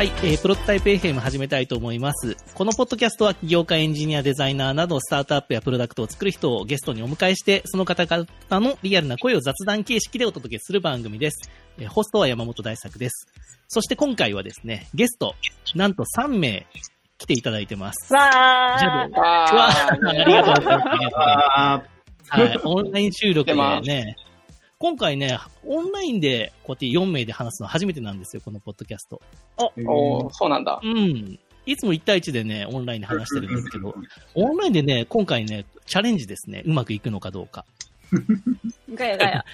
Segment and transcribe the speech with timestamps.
[0.00, 2.34] はい、えー、プロトタイプ FM 始めたいと思います。
[2.54, 8.26] このポッドキャストは起業家、エンジニア、デザイナーなどスタートアップやプロダクトを作る人をゲストにお迎えして、その方々
[8.66, 11.50] のリアルな声を雑談形式でお届けする番組です。
[11.76, 13.26] えーホストは山本大作です。
[13.68, 15.34] そして今回はですね、ゲスト、
[15.74, 16.66] なんと3名
[17.18, 18.14] 来ていただいてます。
[18.14, 18.20] わ
[18.80, 20.88] じゃあわあありがとうございます。
[20.88, 21.82] ありがとうございますあ
[22.30, 24.16] はい、オンライン収録でね、
[24.80, 29.20] 今回ね、オンラインでこうやって4名で話すのは初めてなんですよ、このポッドキャスト。
[29.58, 30.80] ーおーそうなんだ。
[30.82, 31.38] うん。
[31.66, 33.94] いつも1対1でね、オンラインで話してるんですけど、
[34.34, 37.66] オンラインでね、今回ね、チャレンジですね、うまくいくのかどうか。
[38.94, 39.44] ガヤガヤ。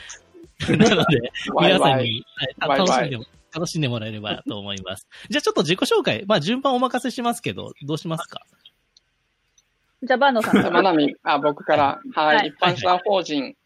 [0.79, 1.33] なので。
[1.61, 2.25] 皆さんに、
[2.61, 5.09] 楽しんでも、楽しんでもらえればと思います。
[5.29, 8.43] じゃあちょっと自己紹介、まあ順番お任せしますけど、どうしますか？
[10.05, 10.71] じゃあ、バンドさんから。
[10.71, 13.57] まなみ、あ、僕から、はい、はい一般社団法人、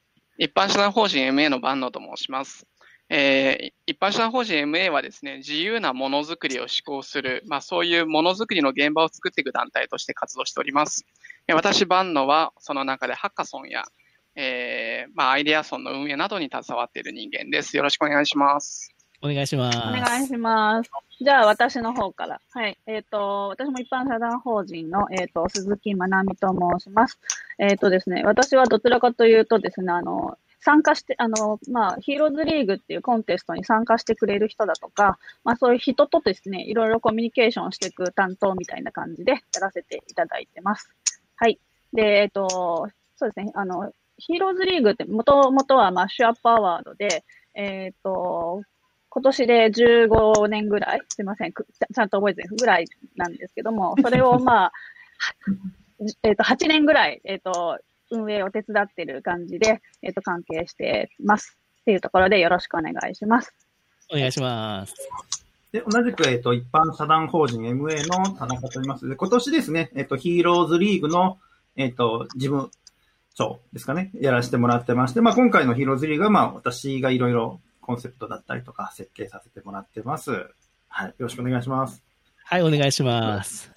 [0.41, 2.67] 一般社団法人 MA の万野と申します。
[3.11, 11.05] えー一般社団法人 MA はですね、自由なものづくりを施行する、まあそういうものづくりの現場を作っていく団体として活動しております。
[11.53, 13.85] 私、万野は、その中でハッカソンや、
[14.35, 17.77] えーまあアイデアソンの運営などに携わっている人間です。
[17.77, 18.95] よろしくお願いします。
[19.23, 19.79] お願いします。
[19.79, 20.91] お願いします。
[21.21, 22.41] じゃあ、私の方から。
[22.51, 22.79] はい。
[22.87, 27.19] えっ、と、私も一般社団法人の、えっ、と、鈴木まなみと申します。
[27.59, 40.91] えっ、とですね、私はどちらかというとですね、あの、参加して、あの、まあ、ヒーローズリーグっていうコンテストに参加してくれる人だとか、まあ、そういう人とですね、いろいろコミュニケーションしていく担当みたいな感じでやらせていただいてます。
[41.37, 41.59] はい。
[41.93, 48.63] で、えっ、と、そうですね、あの、ヒーローズリーグってもともとはマッシュアップアワードで、えっ、と、
[49.13, 54.73] 今年で15年ぐらい、すいません、くちゃんと覚えてないぐらいなんですけども、 それをまあ、は
[56.23, 57.79] えっ、と、8年ぐらい、えっ、と、
[58.11, 61.59] 運営を手伝ってる感じで、えっ、と、関係してます。
[61.83, 63.53] っていうところでよろしくお願いします。
[64.13, 64.95] お願いします。
[65.73, 69.09] で、同じく、えっ、と、一般社団法人 MA の田中と言います。
[69.09, 71.39] で、今年ですね、えっ、と、ヒーローズリーグの、
[71.77, 72.71] えっ、と、事務
[73.35, 77.61] 長ですかね、やらせてもらってまして、まあ、今回のヒーローズリーグは、まあ、私がいろいろ
[77.91, 80.31] コンセプトだったりとか、設計させてもらってます。
[80.87, 82.05] はい、よろしくお願いします。
[82.45, 83.73] はい、お願いします。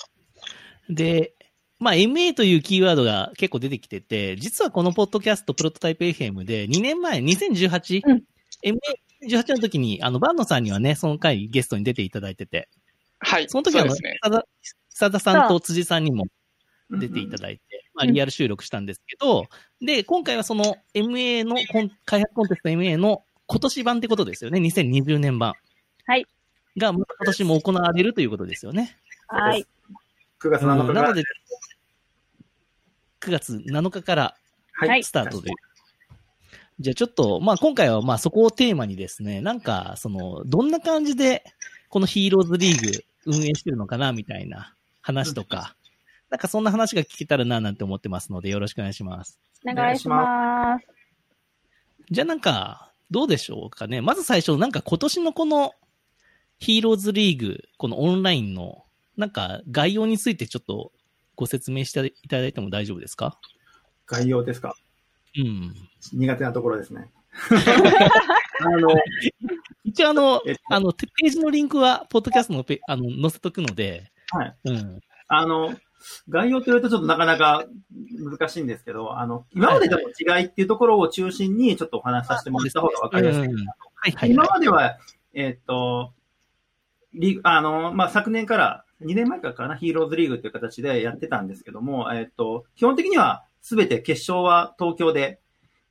[0.87, 1.33] で、
[1.79, 8.23] まあ、MA というキーワードが結構出てきてて、実はこのポッドキャストプロトタイプ FM で2年前、2018、うん
[8.63, 12.69] MA18 の時に、あの、バンノさんにはね、その回ゲストに出ていただいてて、
[13.19, 13.49] はい。
[13.49, 13.91] その時はね。
[14.89, 16.27] 久田さんと辻さんにも
[16.91, 19.47] 出ていただいて、まあ、リアル収録したんですけど、
[19.81, 25.53] で、今回はその MA のコン、開発コンテスト MA の今年版ってことですよね、2020年版。
[26.07, 26.25] はい。
[26.75, 28.97] が、今年も行われるということですよね。
[29.27, 29.67] はい。
[30.41, 31.23] 9月7日から、うんなので、
[33.21, 34.35] 9月7日から
[34.73, 35.51] はいスタートで。
[36.79, 41.43] じゃあちょっと、まあ今回はまあそこをテーマにですね、なんか、その、どんな感じで、
[41.89, 45.75] このヒーローズリーグ運営してるのかな、みたいな話とか、
[46.31, 49.39] なんかそんな話が聞けたらな、なんて思ってますので、よろしくお願いします。
[49.69, 50.87] お願いします。
[52.09, 54.01] じゃあなんか、どうでしょうかね。
[54.01, 55.71] まず最初、なんか今年のこの
[56.59, 58.83] ヒーローズリーグ、このオンラインの、
[59.15, 60.91] なんか概要についてちょっと
[61.35, 63.39] ご説明していただいても大丈夫ですか？
[64.07, 64.75] 概要ですか？
[65.37, 65.73] うん。
[66.11, 67.09] 苦手なところですね。
[68.61, 68.89] あの、
[69.83, 74.55] 一応あのえっと、あの、ページのリンクは、ポッドキャストのペあの、載せとくので、はい。
[74.65, 74.99] うん。
[75.27, 75.75] あの、
[76.29, 77.65] 概要と言うとちょっとなかなか
[78.11, 83.45] 難しいんですけど、あの、今までとの違いっていうところを中心にちょっとお話しさせてもらった方がわかりやすい。
[83.45, 84.11] うんはい。
[84.11, 84.97] はい、今はまでは、
[85.33, 86.13] えーっと、
[87.13, 95.39] リあの、まあ、昨年から、2年前からかな、ヒーローズリーグという形でやってたんですけども、えーっと、基本的には全て決勝は東京で、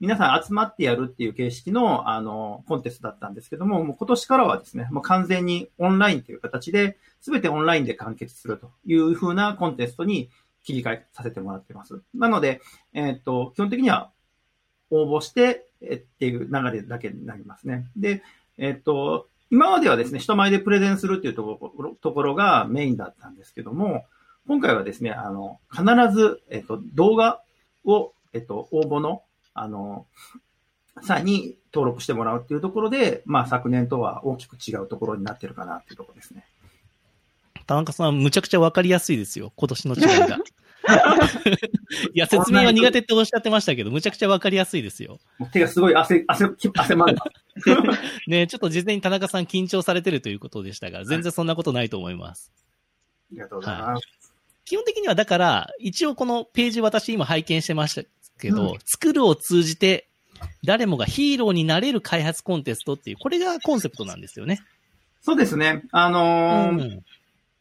[0.03, 10.29] 皆さん集まってやるっていう形式の、あの、コンテストだったんですけども、もう今年からはですね、もう完全にオンラインという形で、全てオンラインで完結するという風なコンテストに
[10.65, 12.03] 切り替えさせてもらっています。
[12.15, 12.61] なので、
[12.93, 14.11] えーっと、基本的には
[14.91, 17.87] 応募して、えっていう流れだけになりますね。
[17.97, 18.25] で、
[18.59, 24.05] えっと、今まではですね、人前でプレゼンするっていうところところがメインだったんですけども、
[24.49, 27.41] 今回はですね、あの、必ず、えっと、動画
[27.85, 29.23] を、えっと、応募の、
[29.55, 30.07] あの、
[31.03, 36.45] 際に登録してもらうっていうところで、まあ、昨年とは大きく違うところになってるかなっていうところですね。
[37.67, 39.53] 田中さん、むちゃくちゃわかりやすいですよ。
[39.57, 40.39] 今年の違いが。
[42.13, 45.21] いや、説明は苦手っておっしゃってましたけど、むちゃくちゃわかりやすいですよ。
[45.53, 47.25] 手がすごい汗、汗、汗まんだ。
[48.27, 52.53] ねちょっと事前に田中さん緊張されてるということでしたが、全然そんなことないと思います。
[53.31, 54.07] ありがとうございます。
[54.65, 60.09] 基本的にはだから、一応このページ私今拝見してましたけど、うん作るを通じて、
[60.65, 64.61] 誰もがヒーローになれる開発コンテストっていう、これがコンセプトなんですよね。
[65.21, 65.85] そうですね。
[65.93, 67.03] あのーうん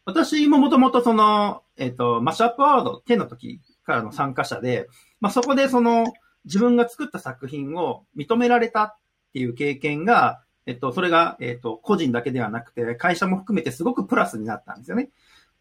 [0.03, 4.87] 私ももともとその、えっ、と、マッシュアップアワード10の時からの参加者で、
[5.19, 6.05] まあ、そこでその、
[6.45, 8.95] 自分が作った作品を認められたっ
[9.33, 15.09] ていう経験が、えっと、それが、えっと、個人だけではなくて、会社も含めてすごくプラスになったんですよね。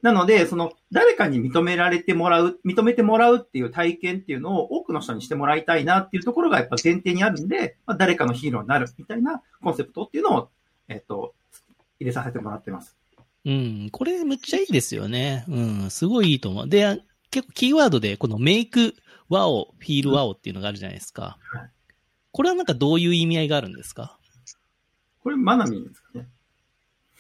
[0.03, 10.49] なので、その、誰かに認められてもらう、認めてもらうっていう体験っていうのを多くの人にしてもらいたいなっていうところがやっぱ前提にあるんで、まあ、誰かのヒーローになるみたいなコンセプトっていうのを、
[10.89, 11.35] えっと、
[11.99, 12.97] 入れさせてもらってます。
[13.45, 13.89] うん。
[13.93, 15.45] これむっちゃいいですよね。
[15.49, 15.91] うん。
[15.91, 16.69] すごいいいと思う。
[16.69, 18.95] で、結構キーワードで、このメイク
[19.29, 21.39] ワオ、フィールワオっていうのがあるじゃないですか。
[21.53, 21.71] はい
[22.33, 24.17] これはなんかどういう意味合いがあるんですか？
[25.25, 26.29] これ、マナミンですかね。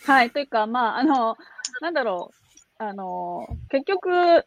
[0.04, 0.30] はい。
[0.30, 1.36] というか、まあ、あの、
[1.80, 2.39] なんだろう。
[2.82, 4.46] あの、結局、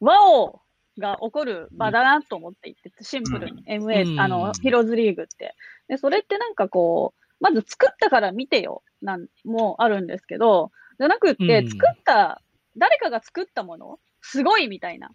[0.00, 0.60] 和王
[0.98, 5.54] が起こる場だなと思っていて、シンプルに MA、うんあの、ヒローズリーグって。
[5.86, 12.42] で、それってなんかこう、まず作ったから見てよ、なん、もあるんですけど、じゃなくって、うん作った、
[12.76, 15.12] 誰かが作ったもの、すごいみたいな。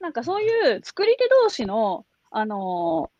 [0.00, 3.10] なんかそういう作り手同士の、あの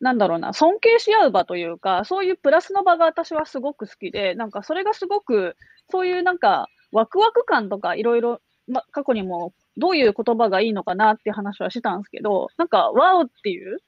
[0.00, 5.56] なんだろうな、尊敬し合う場というか、そういうプラスの場が私はすごく好きで、なんかそれがすごく、
[5.90, 13.78] そういうなんか、ワクワク感とかいろいろ、ま、過去にもどういう言葉がいいのかなっていう話はしたんですけど、なんか、ワオっていう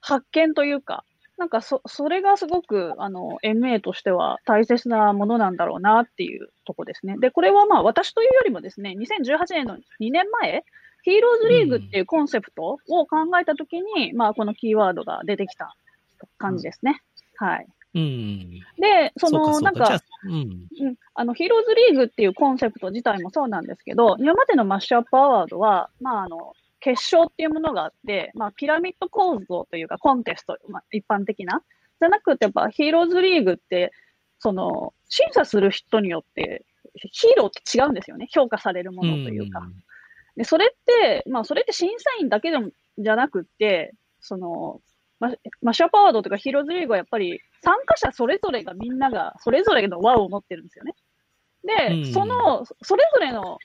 [0.00, 1.04] 発見というか、
[1.38, 7.16] なんかそ、それがすごく、あの、MA としては大切なものなんだろうなっていうとこですね。
[7.18, 10.64] で、これはまあ私というよりもですね、2018年の2年前、
[11.04, 15.74] ヒーローズリーグっていうコンセプトを考えたときに、まあこのキーワードが出てきた
[16.38, 17.02] 感じですね。
[17.36, 17.66] はい。
[17.94, 18.60] うん。
[18.78, 20.32] で、その、うなんかうん。
[20.32, 20.36] う
[20.90, 31.62] ん、あの、ヒーローズリーグっていうコンセプト自体もそうなんですけど、今までのマッシュアップアワードは、まあ、あの、決勝っていうものがあって、まあ、ピラミッド構造というか、コンテスト、まあ、一般的な。
[32.00, 33.92] じゃなくて、やっぱヒーローズリーグって、
[34.38, 36.64] その、審査する人によって、
[37.12, 38.26] ヒーローって違うんですよね。
[38.30, 39.62] 評価されるものというか。
[40.36, 44.80] で、それって、まあ、それって審査員だけでも、じゃなくって、その、
[45.22, 50.94] ママッシュアップアワードとかヒーローズリーグはやっぱり参加者それぞれがみんながそれぞれの輪を持ってるんですよね。
[51.64, 53.58] で、うんその、それぞれの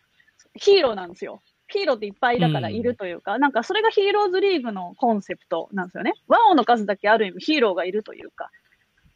[0.53, 1.41] ヒーローなんですよ。
[1.67, 6.13] ヒーローっていっぱいだからいるというか、なんかそれがヒーローズリーグのコンセプトなんですよね。
[6.27, 8.51] ワオの数だけある意味ヒーローがいるというか、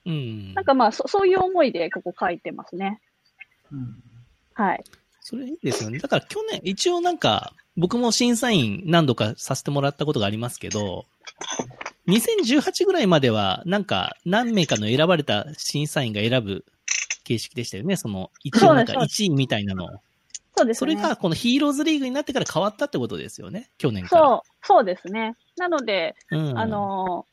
[0.06, 0.54] うん。
[0.56, 3.00] なんかまあそそういう思いでここ書いてますね。
[3.72, 4.04] うん
[4.54, 4.84] はい。
[5.21, 6.00] それいいですよね。
[6.00, 11.06] だから去年、一応なんか、僕も審査員何度かさせてもらったことがありますけど、
[12.07, 16.65] 2018ぐらいまでは、なんか、何名かの選ばれた審査員が選ぶ
[17.23, 17.95] 形式でしたよね。
[17.95, 19.88] その、一応なんかそうです1位みたいなの。
[20.56, 20.73] そうですね。
[20.73, 23.69] それが、このヒーローズリーグになってから変わったってことですよね。
[23.77, 24.21] 去年から。
[24.27, 25.35] そう、そうですね。
[25.57, 26.57] なので、うん。
[26.57, 27.25] あの、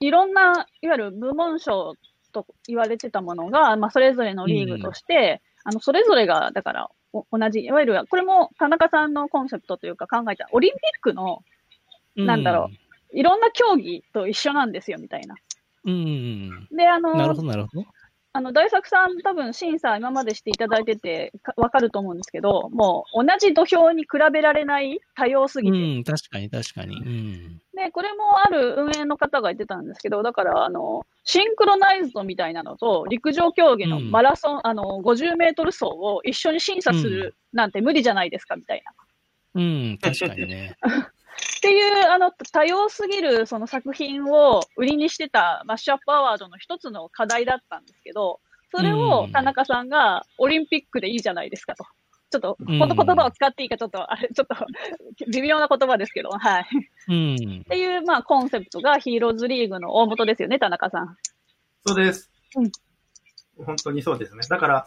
[0.00, 1.94] いろんな、いわゆる部門賞
[2.32, 11.42] と言われてたものが、まあ、それぞれのリーグとして、あの、それぞれが、だから、お同じ、いわゆる、これも田中さんのコンセプトというか考えた、オリンピックの
[12.16, 12.70] なんだろ
[13.14, 15.36] いろんな競技と一緒なんですよ、みたいな。
[15.84, 15.92] うん。
[15.92, 15.96] う
[16.74, 16.76] ん。
[16.76, 17.86] で、あの、なるほど、なるほど。
[18.34, 26.96] あの、大作さん多分審査今までしていただいててかわかると思うんですけど、もう同じ土俵に比べられない多様すぎて、うん、確かに、確かに。
[26.96, 27.60] うん。
[27.76, 38.92] で、これもある運営の方が言ってたんですけど、だから、あの、シンクロナイズドみたいなのと、陸上競技のうんマラソン、あの、50メートル走を一緒に審査するなんて無理じゃないですか、みたいな。
[39.54, 40.76] うん、確かにね。
[41.58, 48.40] っていう、あの、多様すぎるその作品を売りにしてたマッシュアップアワードの一つの課題だったんですけど、
[48.74, 51.84] それを田中さんがオリンピックでいいじゃないですかと。
[52.30, 54.56] ちょっと、この言葉を使っていいかちょっと、あれ、ちょっと、
[55.30, 56.66] 微妙な言葉ですけど、はい。
[57.08, 57.64] うんっ。
[57.64, 61.16] ていう、まあ、コンセプトがヒーローズリーグの大元ですよね、田中さん。
[61.84, 62.30] そうです。
[62.56, 62.72] うん
[63.64, 64.40] 本当にそうですね。
[64.48, 64.86] だから、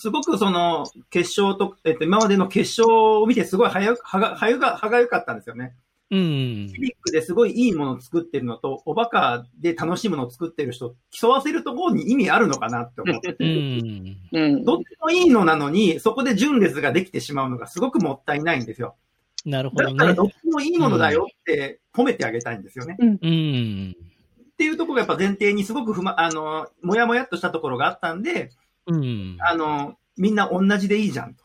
[0.00, 5.76] すごくその、決勝と、えっと、今までの決勝を見てすごい早く、はが、早が、歯が良かったんですよね。
[6.10, 6.24] うんフ。
[6.24, 13.44] ィリックですごいいいものを作ってるのと、おバカで楽しいものを作ってる人、競わせるところに意味あるのかなって思ってうて。
[13.44, 14.16] ん。
[14.32, 14.64] うん。
[14.64, 18.96] どっちもいいのなのに、そこで順列ができてしまうのがすごくもったいないんですよ。
[19.44, 20.24] なるほどねだったらど。
[20.24, 22.96] っちもいいものだよって褒めてあげたいんですよね。
[22.98, 23.94] うん。
[24.40, 28.50] っていうところがやっぱ前提にすごく不ま、あの、もやもやっとしたところがあったんで、
[28.86, 29.36] うん。
[29.40, 31.44] あの、みんな同じでいいじゃんと。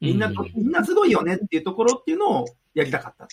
[0.00, 3.28] みんな、うんみんなすごいよねっていうところっていうのをやりたかった。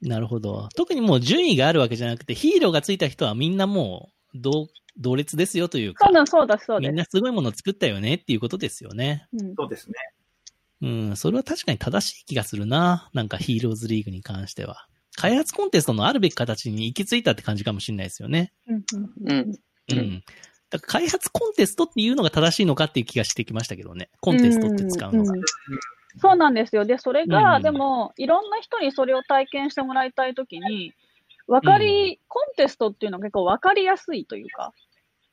[0.00, 0.68] なるほど。
[0.76, 6.90] 特にもう順位があるわけじゃなくて、ヒーローがついた人はみんなもう、同、同列ですよというかそう、だ、そうだ、そうです。
[6.90, 9.26] みんなすごいものを作ったよねっていうことですよね。
[9.32, 9.94] うんそうですね。
[10.80, 13.10] うん、それは確かに正しい気がするな。
[13.12, 14.86] なんかヒーローズリーグに関しては。
[15.16, 18.52] 開発コンテストのあるべき形に行き着いたって感じかもしれないですよね。
[18.68, 18.84] うん
[19.24, 19.58] うん
[19.90, 20.22] うん。
[20.72, 20.78] うん。
[20.78, 24.10] だから開発コンテストっていうのが正しいのかっていう気がしてきましたけどね。
[24.20, 25.32] コンテストって使うのが。
[25.32, 25.42] んん
[26.18, 26.84] そうなんですよ。
[26.84, 30.92] で、それが、うんでも、いろんな人にそれを体験してもらいたいときに、
[31.46, 34.72] わかり、コンテストっていうのは結構わかりやすいというか、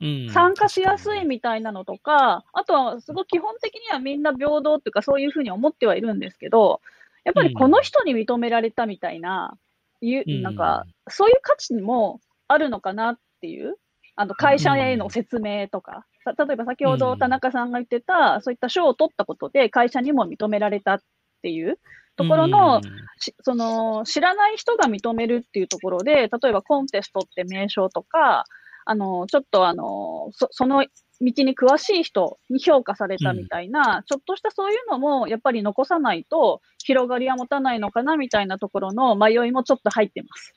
[0.02, 6.82] うん参加しやすいみたいなのとか、あとはすごい基本的にはみんな平等っていうか、そういうふうに思ってはいるんですけど、
[7.24, 9.58] やっぱりこの人に認められたみたいな、
[10.02, 13.78] いううんなんか、そういう価値もあるのかなっていう、
[14.16, 21.00] あの会社への説明とか、さ例えば先ほど田中さんが言ってた、そういった賞を取ったことで会社にも認められたっ
[21.42, 21.80] ていう
[22.16, 22.82] ところの、
[23.20, 28.46] しその知らない人が認めるっていうところで、例えばコンテストって名称とか、
[28.86, 30.86] あの、ちょっとあの、そその
[31.22, 40.54] 道に詳しい人に評価されたみたいな、ちょっとしたそういうのもやっぱり残さないと広がりは持たないのかなみたいなところの迷いもちょっと入ってます。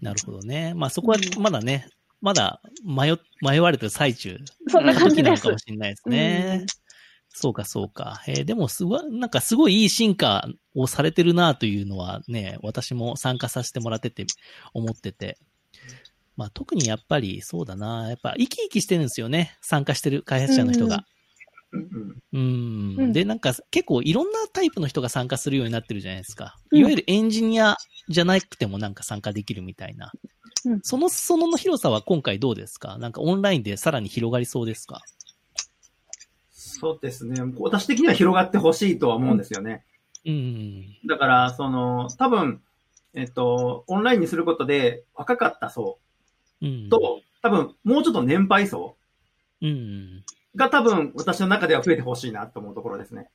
[0.00, 0.74] なるほどね。
[0.74, 1.88] まあそこはまだね、
[2.24, 4.38] まだ迷、迷われてる最中
[4.68, 5.58] そんな感じです時なのかも。
[5.58, 6.58] しれないですね。
[6.62, 6.66] うん
[7.36, 8.22] そうか、そうか。
[8.28, 14.24] えーでもすごい、なんかすごいいい進化をされてるなというのはね、私も参加させてもらってて
[14.72, 15.36] 思ってて。
[16.36, 18.08] まあ特にやっぱりそうだな。
[18.08, 19.58] やっぱ生き生きしてるんですよね。
[19.62, 21.04] 参加してる開発者の人が。
[21.72, 26.54] うんうんで、なんか結構いろんなタイプの人が参加するようになってるじゃないですか。
[26.70, 27.76] うんいわゆるエンジニア
[28.08, 30.12] じゃなくてもなんか参加できるみたいな。
[30.66, 32.98] うんその裾野の広さは今回どうですか？
[32.98, 35.02] なんかオンラインでさらに広がりそうですか？
[36.50, 37.40] そうですね。
[37.58, 39.84] 私的には広がってほしいとは思うんですよね。
[40.26, 40.86] うん。
[41.06, 42.62] だから、その、多分、
[43.12, 45.98] えっと、オンラインにすることで若かった層
[46.62, 46.88] うん。
[46.88, 48.96] と、多分、もうちょっと年配層
[49.60, 50.24] うん。
[50.56, 53.28] が多分、私の中では増えてほしいなと思うところですね。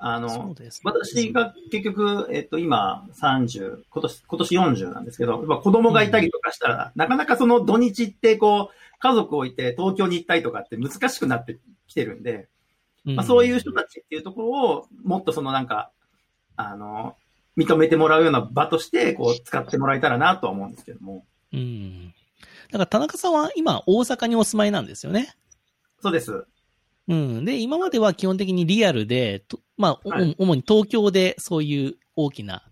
[0.00, 0.70] あの、ね。
[0.84, 12.48] 私が結局、えっと、今30、今年、今年40なんですけど、まあ子供がいたりとかしたら、なかなかその土日ってこう、家族を置いて東京に行ったりとかって難しくなってきてるんで、
[13.04, 15.90] まあ、そういう人たちっていうところを、もっとそのなんか、
[16.56, 17.16] あの、
[17.56, 21.24] 認めてもらうような場として、こう、使ってもらえたらなとは思うんですけども。
[21.52, 22.14] うん。
[22.70, 25.34] だから田中さんは今大阪にお住まいなんですよね？
[26.00, 26.44] そうです。
[27.08, 27.44] うん。
[27.44, 32.62] で、今までは基本的にリアルで、とまあ、おはい主に東京でそういう大きな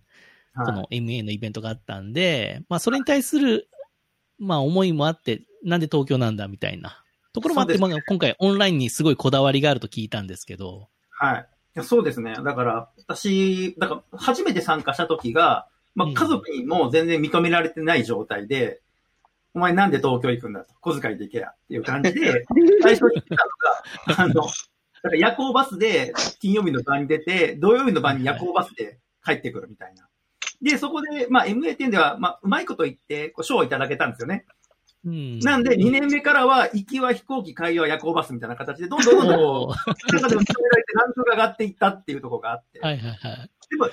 [0.55, 3.69] はいこの MA のイベントがあったんで、まあそれに対する、
[4.38, 7.02] まあ思いもあって、なんで東京なんだみたいな
[7.33, 11.49] ところもあって、そうまあ今回オンラインにすごいこだわりがあると聞いたんですけど、はい。
[11.76, 12.35] いやそうですね。
[12.43, 18.81] だから、私、だから、初めて参加した時が、まあ、うん家族にも全然認められてない状態で、
[19.56, 22.44] お前なんで東京行くんだと、小遣いで行けやっていう感じで、
[22.82, 23.25] 最初に言っ
[24.06, 30.10] たのが、あの、だから夜行バスで金曜日の晩に出て、土曜日の晩に夜行バスで帰ってくるみたいな。
[30.60, 34.44] で、そこで、まあ、MA10 では、まあ、うまいこと言って、こう賞をいただけたんですよね。
[35.06, 35.38] うん。
[35.38, 42.80] なんで、2年目からは、行きは飛行機、帰りは夜行バスみたいな形で、どんどんどんどん中でも認められてランクが上がっていったっていうところがあって。
[42.80, 43.50] はいはいはい。
[43.70, 43.88] でも、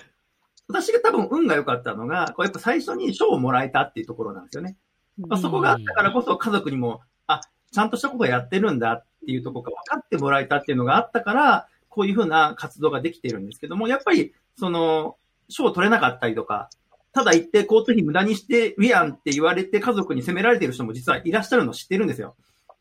[0.67, 4.77] 私が多分運が良かったのが、こうやっぱ最初に賞をもらえたっていうところなんですよね。
[5.17, 7.41] まあ、そこがあったからこそ家族にも、あ、
[7.71, 15.17] ちゃんとしたことをやってるんだっていうところが分かってもらえたっていうのがあったから、こういうふうな活動ができてるんですけども、やっぱり、その、
[15.49, 16.69] 賞を取れなかったりとか、
[17.13, 22.35] ただ行って交通費無駄にしてるやんって言われて家族に責められてる人も実はいらっしゃるの知ってるんですよ。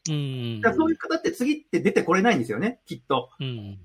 [0.08, 0.60] うん。
[0.62, 3.28] だそういう方って次って出てこれないんですよね、きっと。
[3.38, 3.78] うん。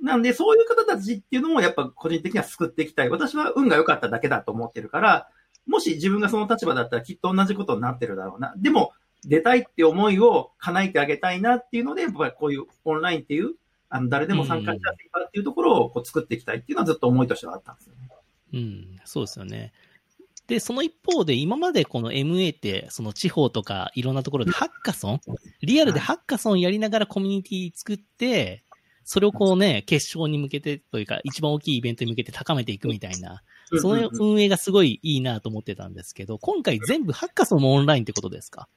[0.00, 3.10] なんで、そういう方たちっていうのもやっぱ個人的には救っていきたい。
[3.10, 5.28] 私は運が良かっただけだと思ってるから、
[5.66, 8.54] もし自分がその立場だったらきっと同じことになってるだろうな。
[8.56, 8.92] でも、
[9.26, 13.54] 出たいって思いを叶えてあげたいなっていうので、やっぱりこういうオンラインっていう、
[13.88, 18.08] あの、誰でも参加しやすい場っていうところをこう作っていきたいっていうのはずっと思いとしてはあったんですよね。
[18.52, 19.00] うん。
[19.04, 19.72] そうですよね。
[20.46, 25.20] で、その一方で、今までこの MA って、その地方とかいろんなところでハッカソン
[25.62, 28.62] リアルでハッカソンやりながらコミュニティ作って、
[29.04, 33.42] それをこうね、決勝に向けてというか、一番大きいイベントに向けて高めていくみたいな、
[33.80, 38.68] そのうんうんうん運営がすごいいいなと思ってたんですけど、今回全部ハッカソンもオンラインってことですか？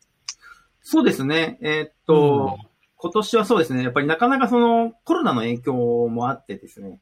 [0.82, 1.58] そうですね。
[1.62, 2.58] えーっと、
[2.96, 3.84] 今年はそうですね。
[3.84, 5.74] やっぱりなかなかそのコロナの影響
[6.08, 7.00] もあってですね、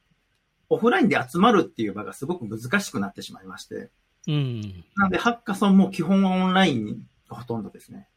[0.70, 3.90] オフラインで集まるっていう場がすごく難しくなってしまいまして、
[4.28, 4.62] うん。
[4.96, 8.08] なのでハッカソンも基本はオンラインがほとんどですね。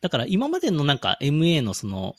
[0.00, 2.16] だから今までのなんか MA のその、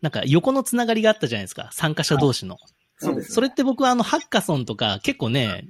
[0.00, 1.68] なんか横のつながりがあったじゃないですか。
[1.72, 2.56] 参加者同士の。
[2.96, 3.34] そうです、ね。
[3.34, 5.68] それって僕はあの、ハッカソンとか結構ね、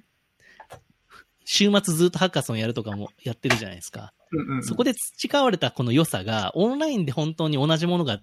[1.56, 4.12] 週末ずっとハッカソンやるとかもやってるじゃないですか。
[4.32, 8.20] うんうんうんそこで培われたこの良さが、オンラインで本当に同じものが、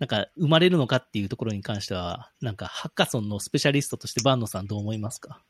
[0.00, 5.40] なんか生まれるのかっていうところに関しては、なんかハッカソンのスペシャリストとしてバンノさんどう思いますか？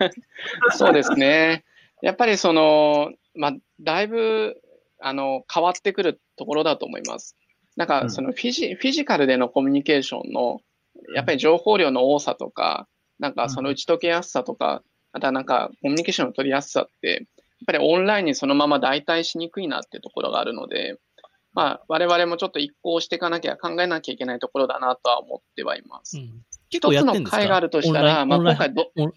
[0.76, 1.64] そうですね。
[2.02, 4.60] やっぱりその、まあ、だいぶ、
[5.00, 7.36] あの、変わってくるところだと思います。
[7.76, 10.60] なんか、うんそのフィジ、フィジカルでのコミュニケーションの、
[11.14, 14.82] やっぱり情報量の多さとか、なんかその打ち解けやすさとか、
[15.12, 17.26] あとはなんかコミュニケーションの取りやすさって、やっ
[17.66, 20.98] ぱりオンラインにそのまま代替しにくいなっていうところがあるので、
[21.54, 26.16] まあ、我々もちょっと一向していかなきゃ、考えなきゃいけないところだなとは思ってはいます。
[26.16, 26.42] うん。
[26.70, 27.36] 結構やってんですか？
[27.36, 29.12] 一つの会があるとしたら、まあ今回ど、オン。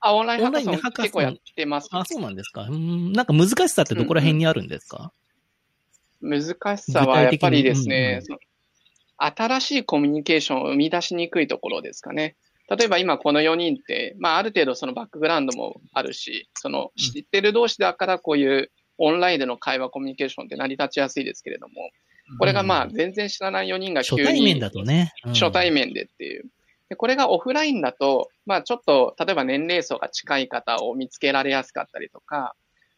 [0.00, 0.92] あ、オンラインハッカソン。
[0.92, 1.88] 結構やってます。
[1.92, 2.62] あ、そうなんですか。
[2.62, 3.12] うん。
[3.12, 5.12] なんか難しさってどこら辺にあるんですか、
[6.22, 6.42] 難
[6.78, 8.38] しさはやっぱりです具体ね、その
[9.18, 12.36] 新しいコミュニケーションを生み出しにくいところですかね。
[12.68, 21.74] 例えば今この4人って、まあある程度そのバックグラウンドもあるし、その知ってる同士だからこういうオンラインでの会話コミュニケーションって成り立ちやすいですけれども、
[22.38, 25.12] これがまあ全然知らない4人が急に初対面だとね。
[25.24, 26.44] うん初対面でっていう。
[26.90, 32.54] でこれがオフラインだと、まあちょっと、例えば年齢層が近い方を見つけられやすかったりとか、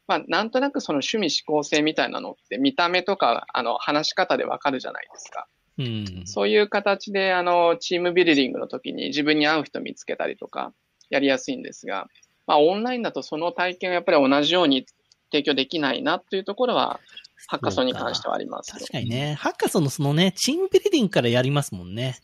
[0.06, 5.46] まあなんとなくその趣味思考性みたいなのって見た目とか、あの、話し方でわかるじゃないですか。
[5.80, 6.26] うん。
[6.26, 10.72] そういう形で、あの、チームビルディングの時に自分に合う人見つけたりとか、
[11.08, 12.08] やりやすいんですが、
[12.46, 14.86] まあオンラインだとその体験をやっぱり同じように
[15.30, 17.00] 提供できないなというところは、
[17.46, 19.34] ハッカソンに関してはありますよ確かにね。
[19.34, 22.20] ハッカソンのそのね、チームビルディングからやりますもんね。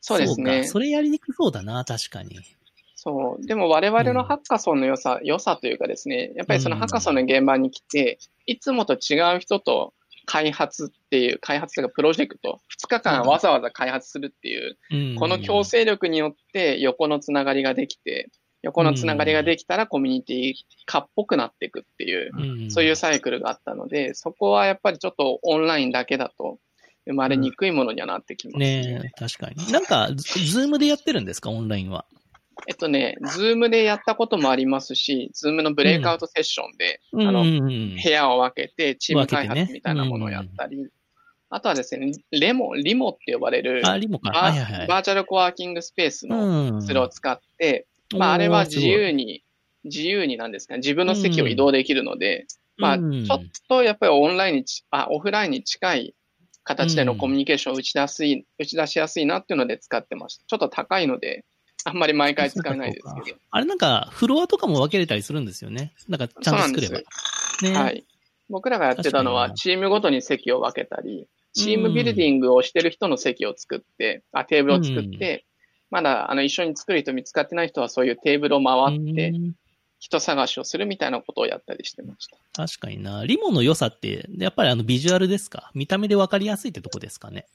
[0.00, 0.68] そうですねか。
[0.68, 2.40] それやりにくそうだな、確かに。
[2.94, 3.46] そう。
[3.46, 9.92] でも我々のハッカソンの良さ、良さというかですね、やっぱりそのうんハッカソンの現場に来て、いつもと違う人と
[10.26, 15.16] 開発っていう、開発というかプロジェクト、2日間わざわざ開発するっていう、うん。
[15.16, 18.30] この強制力によって横のつながりができて、
[18.62, 20.54] 横のつながりができたらコミュニティ
[20.86, 22.70] 化っぽくなっていくっていう、うん。
[22.70, 26.58] そういうサイクルがあったので、そこはやっぱりちょっとオンラインだけだと
[27.06, 29.72] 生まれにくいものにはなってきますねえ、確かに。
[29.72, 32.04] なんか、ズ、Zoom でやってるんですか、オンラインは。
[32.68, 37.96] えっとね、 Zoom でやったこともありますし、 Zoom の breakout session で、あの、うん。
[37.96, 40.88] 部屋を分けて、チーム開発みたいなものをやったり、
[41.50, 44.30] あとはですね、レモ、リモって呼ばれる、あ、リモか。
[44.30, 44.86] バーはいはいはい。
[44.86, 46.80] バーチャルコワーキングスペースのうん。
[46.80, 49.42] ツールを使って、まあ、あれは自由に、
[49.84, 52.46] 自由になんですかね、自分の席を移動できるので、
[52.76, 53.26] まあ、ちうん。
[53.30, 56.14] ょっとやっぱりオンラインにち、あ、オフラインに近い
[56.64, 60.44] 形でのコミュニケーションを打ち出すい、打ち出しやすいなっていうので使ってました。
[60.46, 61.44] ちょっと高いので、
[61.84, 63.38] あんまり毎回使えないですけど。
[63.50, 65.92] あれなんか、フロアとかも分けれたりするんですよね。
[66.08, 67.00] なんか、ちゃんと作れば。
[67.62, 67.76] ね。
[67.76, 68.04] はい。
[68.48, 75.44] 僕らがやってたのは、チームごとに席を分けたり、チームビルディングをしてる人の席を作って、あ、テーブルを作って、
[75.90, 79.54] まだ、あの、一緒に作る人見つかってない人はそういうテーブルを回ってう、ん
[80.04, 82.36] 人探しをするみたいなことをやったりしてました。
[82.66, 83.24] 確かにな。
[83.24, 85.70] リモの良さって、やっぱりあの、ビジュアルですか？
[85.74, 87.46] 見た目で分かりやすいってとこですかね。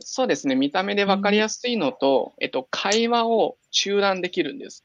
[0.00, 0.54] そうですね。
[0.54, 4.84] 見た目で分かりやすいのと、えっと、会話を中断できるんです。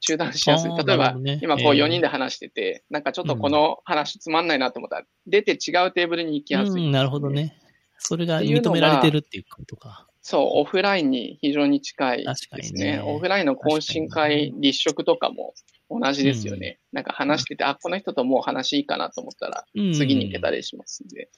[0.00, 0.70] 中断しやすい。
[0.72, 7.30] 例えば、ね今こうえー4人で話してて、なんかちょっとこの話つまんないなと思ったら、出て違うテーブルに行きやすい、うん、なるほど。
[7.30, 7.54] ね。
[7.98, 10.06] それが認められてるっていうことか。
[10.22, 12.92] そう、オフラインに非常に近いですね。
[12.92, 15.54] にねオフラインの懇親会、立食とかも
[15.90, 16.78] 同じですよね。
[16.92, 21.28] うなんか話してて、あ、この人ともう話いいかなと思ったら、うん次に行けたりしますんで。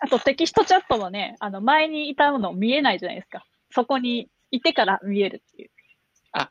[0.00, 3.44] あとテキストチャットもね、あの、前にいたの見えないじゃないですか。
[3.70, 5.70] そこにいてから見えるっていう。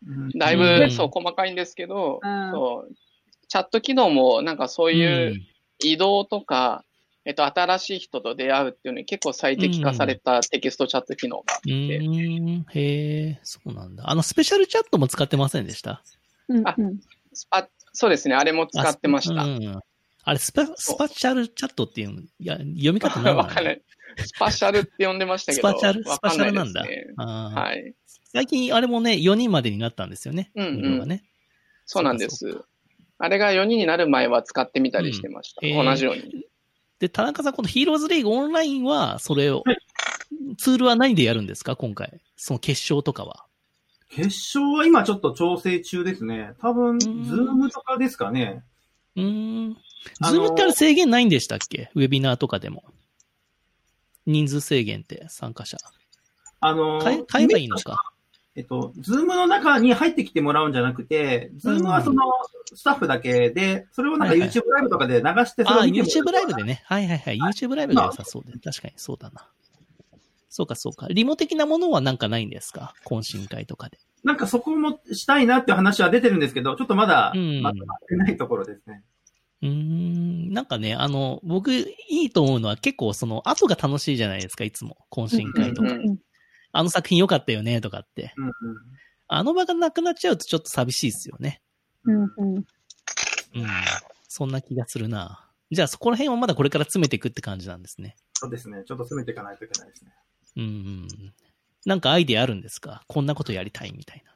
[0.05, 2.93] うんだいぶ、うんそう、細かいんですけど、うんそう、
[3.47, 5.35] チャット機能もなんかそういう
[5.79, 6.83] 移動とか、
[7.25, 11.69] えっと、新しい人と出会うっていうのに結構最適化されたテキストチャット機能があって。
[12.79, 14.09] へえ、そうなんだ。
[14.09, 16.03] あの、スペシャルチャットも使ってませんでした？
[16.47, 16.75] うん、あ
[17.51, 17.59] うん。
[17.59, 19.41] あそうですね、あれも使ってました。
[19.41, 19.79] あうん。
[20.23, 23.81] あれスペ、スパチャルチャットっていうの、いや、読み方なんだわかんない。
[24.17, 26.85] スパシャルって呼んでましたけスど、パチャルスパシャルなんだ。
[27.17, 27.93] はい。
[28.33, 30.51] 最近、あれもね、4人までになったんですよね。
[30.55, 30.65] うん
[31.01, 31.23] うんね。
[31.85, 32.61] そうなんです。
[33.19, 35.61] あれが4人になる前は使ってみたりしてました。
[35.63, 36.45] うんへー同じように。
[36.99, 39.77] で、田中さん、このヒーローズリーグオンラインは、それを、はい
[40.57, 41.75] ツールは何でやるんですか？
[41.75, 42.21] 今回。
[42.35, 43.45] その決勝とかは。
[44.09, 46.53] 決勝は今ちょっと調整中ですね。
[46.61, 48.63] 多分、ズんームとかですかね。
[49.15, 49.77] うーん。
[50.21, 51.91] ズームってあれ制限ないんでしたっけ？
[51.95, 52.83] ウェビナーとかでも。
[54.25, 55.77] 人数制限って参加者。
[56.59, 58.01] あの、変え、変えばいいのか？
[58.55, 62.23] えっと、ズームの中に入ってきてもらうんじゃなくて、ズームはその
[62.73, 66.81] スタッフだけで、それをなんかはいはい YouTube ライブとかで流して、それああ、を見てもらう YouTube ライブでね。
[66.85, 67.37] はいはいはい。
[67.37, 68.53] YouTube ライブが良さそうで。
[68.57, 69.47] 確かにそうだな。
[70.49, 71.07] そうかそうか。
[71.09, 72.93] リモ的なものはなんかないんですか？
[73.05, 73.99] 懇親会とかで。
[74.23, 77.73] なんかそこもしたいなっていう話は出てるんですけど、ちょっとまだうとまっ
[78.07, 79.03] てないところですね。
[79.61, 80.53] うーん。
[80.53, 84.97] なんかね、あの、僕、いいと思うのは結構その、後が楽しいじゃないですか、いつも。
[85.11, 85.91] 懇親会とか。
[85.91, 86.17] うんうん
[86.73, 88.33] あの作品良かったよね、とかって。
[88.35, 88.53] うんうん。
[89.29, 91.61] あの場がなくなっちゃうとちょっと寂しいですよね。
[92.03, 92.55] うん、うん。
[92.57, 92.65] うん。
[94.27, 95.49] そんな気がするな。
[95.71, 98.15] じゃあそこら辺はまだこれから詰めていくって感じなんですね。
[98.33, 98.83] そうですね。
[98.85, 100.11] ちょっと詰めていかないといけないですね。
[100.57, 101.07] うんうん。
[101.85, 103.03] なんかアイディアあるんですか？
[103.07, 104.33] こんなことやりたいみたいな。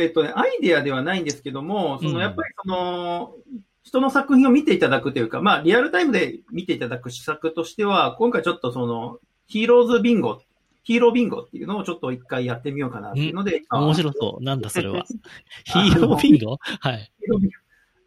[0.00, 3.34] えっ、とね、アイデアではないんですけども、そうんの、やっぱりその、
[3.82, 10.42] 人の作品を見ていただくというか、まあ、リアルタイムで見ていただく施策としては、今回ちょっとその、ヒーローズビンゴ、
[10.82, 14.44] ヒーロービンゴっていうのをちょっと一回やってみようかなっていうので、面白そう。
[14.44, 15.04] なんだそれは。
[15.64, 16.58] ヒーロービンゴ？
[16.80, 17.12] はい。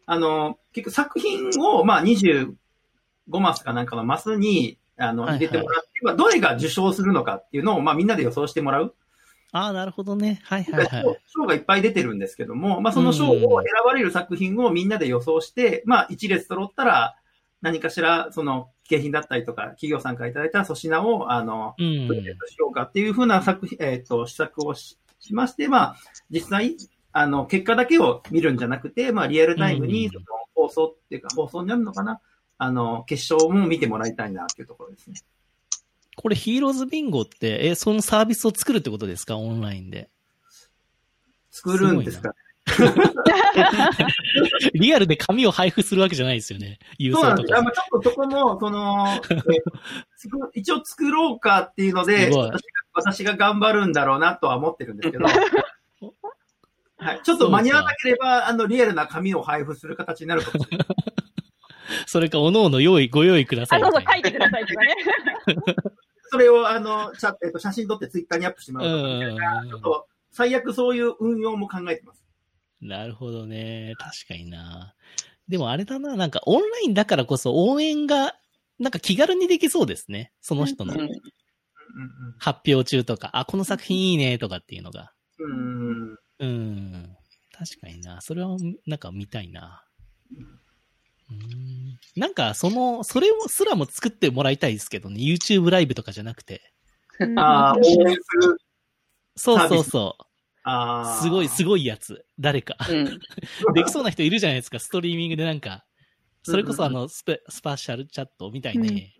[0.06, 2.54] あの、結局作品を、まあ、25
[3.40, 8.94] マスかなんかのマスに、あの、入れてもらって、まあどれが受賞するのかっていうのを、まあ、みんなで予想してもらう。
[9.52, 10.40] ああ、なるほどね。
[10.44, 11.20] はいはいはい。
[11.26, 13.48] 賞がいっぱい出てるんですけども、まあ、その賞を選
[13.84, 17.16] ばれる作品をみんなで予想して、まあ、一列揃ったら、
[17.60, 25.96] 何かしら、その、景品だったりとか、企業さんからいただいた粗品を、あの、うんプレゼントしようかっていうふうな作品、えっ、と、施策をししまして、まあ、
[26.30, 26.76] 実際、
[27.12, 32.20] あの、結果だけを見るんじゃなくて、まあ、リアルタイムに、うんその、放送っていうか、放送になるのかな？
[32.56, 35.16] あの、決勝も見てもらいたいなっていうところですね。
[36.16, 39.36] これヒーローズビンゴって、え、そのサービスを作るってことですか？
[39.36, 40.08] オンラインで。
[41.50, 42.34] 作るんですか？
[44.74, 46.78] リアルで紙を配布するわけじゃないですよね。
[46.98, 47.48] 郵そうなんです。
[47.48, 47.64] ちょっ
[48.02, 49.06] とそこも、その、
[50.54, 52.62] 一応作ろうかっていうので、私
[52.94, 60.86] が私が頑張るんだろうなとは思ってるんですけど、はい、ちょっと間に合わなければ、あの、リアルな紙を配布する形になるかもしれない。
[62.06, 64.02] それか、おのおの用意、ご用意くださあ、いそうそう。
[64.06, 64.96] 書いてくださいとかね。
[66.30, 72.22] それを、あの、ちゃえっと、写真撮ってツイッターにアップしてもうらうとか、んちょっと、最悪そういう運用も考えてます。
[72.80, 73.94] なるほどね。
[73.98, 74.94] 確かにな。
[75.48, 78.36] でもあれだな、なんかオンラインだからこそ応援が、
[78.78, 80.32] なんか気軽にできそうですね。
[80.40, 80.94] その人の
[82.38, 85.12] 発表中とか、あ、この作品いいねとかっていうのが。
[85.38, 86.10] うん。
[86.10, 86.18] うん。
[86.38, 87.16] うん。
[87.52, 88.20] 確かにな。
[88.20, 89.84] それは、なんか見たいな。
[91.30, 92.20] うん。
[92.20, 95.20] なんか、その、それをすらも作ってもらいたいですけどね。
[95.20, 96.72] YouTube ライブとかじゃなくて。
[97.36, 98.58] ああ、応援する。
[99.36, 100.24] そうそうそう。
[100.64, 101.20] ああ。
[101.22, 102.24] すごい、すごごいやつ。
[102.38, 102.76] 誰か。
[102.88, 103.04] うん。
[103.74, 104.78] できそうな人いるじゃないですか。
[104.78, 105.84] ストリーミングでなんか。
[106.42, 109.12] それこそあうんの、スペ、スパーシャルチャットみたいに、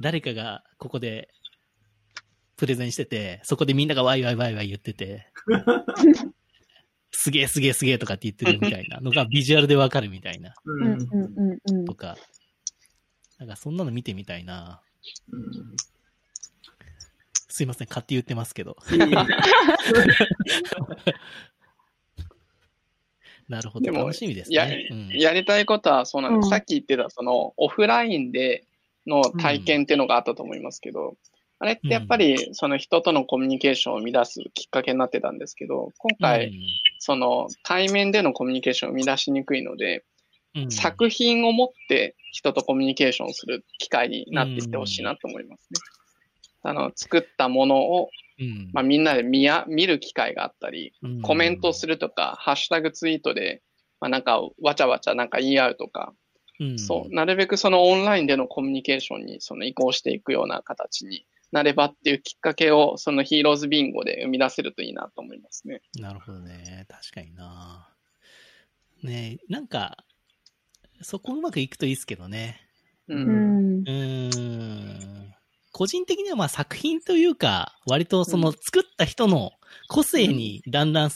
[0.00, 1.28] 誰かがここで、
[2.56, 5.26] プレゼンしてて、そこでみんながワイワイワイワイ言ってて、
[7.16, 10.98] すげえすげえすげえとかって言ってるみたいなのがビジュアルでわかるみたいな、ううんんうん
[11.36, 12.16] うんうんとか。
[13.38, 14.80] なんかそんなの見てみたいな。
[15.30, 15.76] うん
[17.48, 18.76] すいません、勝手言ってますけど。
[23.48, 23.84] なるほど。
[23.84, 24.88] でも楽しみですやね。
[24.90, 26.46] うんやりたいことはそうなんです。
[26.46, 28.64] うんさっき言ってた、その、オフラインで
[29.06, 31.16] の体験っていうのがあったと思いますけど、
[31.60, 36.52] あれってやっぱり、その人とのコミュニケーションを生み出すきっかけになってたんですけど、今回、
[37.04, 40.06] その、対面でのコミュニケーションを生み出しにくいので、
[40.54, 40.70] うん。
[40.70, 45.80] 作品を持って人とコミュニケーションする機会になっていってほしいなと思いますね。
[46.62, 48.08] あの、作ったものを、
[48.40, 48.70] うん。
[48.72, 51.20] まあ、みんなで見や、見る機会があったり、うん。
[51.20, 53.60] コメントするとか、ハッシュタグツイートで、
[54.00, 56.14] まあ、なんか、わちゃわちゃなんか言い合うとか、
[56.58, 56.78] うん。
[56.78, 65.82] そう、なるべくそのオンラインでのコミュニケーションにその移行していくような形になればっていうきっかけを、そのヒーローズビンゴで生み出せるといいなと思いますね。
[66.00, 66.84] なるほどね。
[66.88, 67.88] 確かにな。
[69.04, 70.04] ねえなんか、
[71.00, 72.60] そこうまくいくといいですけどね。
[73.06, 73.14] う。
[73.14, 75.34] うんんうーん。
[75.70, 79.52] 個人的にはまあ作品というか、割とその作った人の
[79.88, 81.10] 個性にだんだん、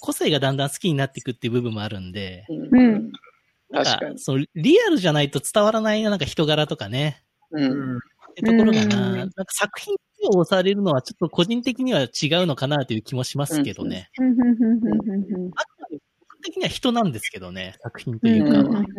[0.00, 3.12] 個性がだんだん好きになっていくっていう部分もあるんで、うん
[3.70, 4.18] なん確かに。
[4.18, 7.98] そのリアルじゃないと伝わらないなんか人柄とかね、うん。
[8.42, 9.94] うんってところがうんな、なんか作品
[10.28, 12.08] を押されるのはちょっと個人的には違う
[12.46, 14.10] のかなという気もしますけどね。
[14.18, 18.50] うんうんうんうんあくまで僕的には人なんですけどね、作品とうんいうか。
[18.50, 18.92] 人コンテ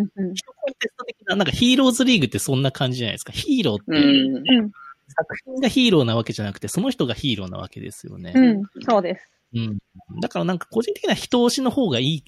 [0.90, 3.34] スト的な、なんかヒーローズリーグってそんな感じじゃないですか。
[3.34, 4.76] ヒーローって、
[5.08, 8.34] 作品がヒーローなわけじゃなくて、その人がヒーローなわけですよね。
[8.36, 9.32] うんそうです。
[9.54, 9.78] うん。
[10.22, 12.24] だからなんか個人的には人押しの方がいい、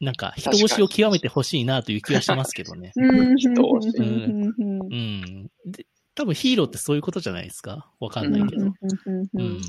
[0.00, 2.92] なんか人押しを極めてほしいなという気がしてますけどね。
[2.96, 3.88] うん 人をし。
[6.14, 7.90] で、多分ヒーローってそういうことじゃないですか？
[8.00, 8.66] わかんないけど。
[8.66, 8.68] う
[9.42, 9.60] ん。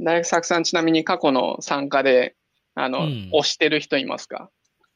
[0.00, 2.36] 大学作さんちなみに過去の参加で、
[2.74, 4.50] あの、うん推してる人いますか？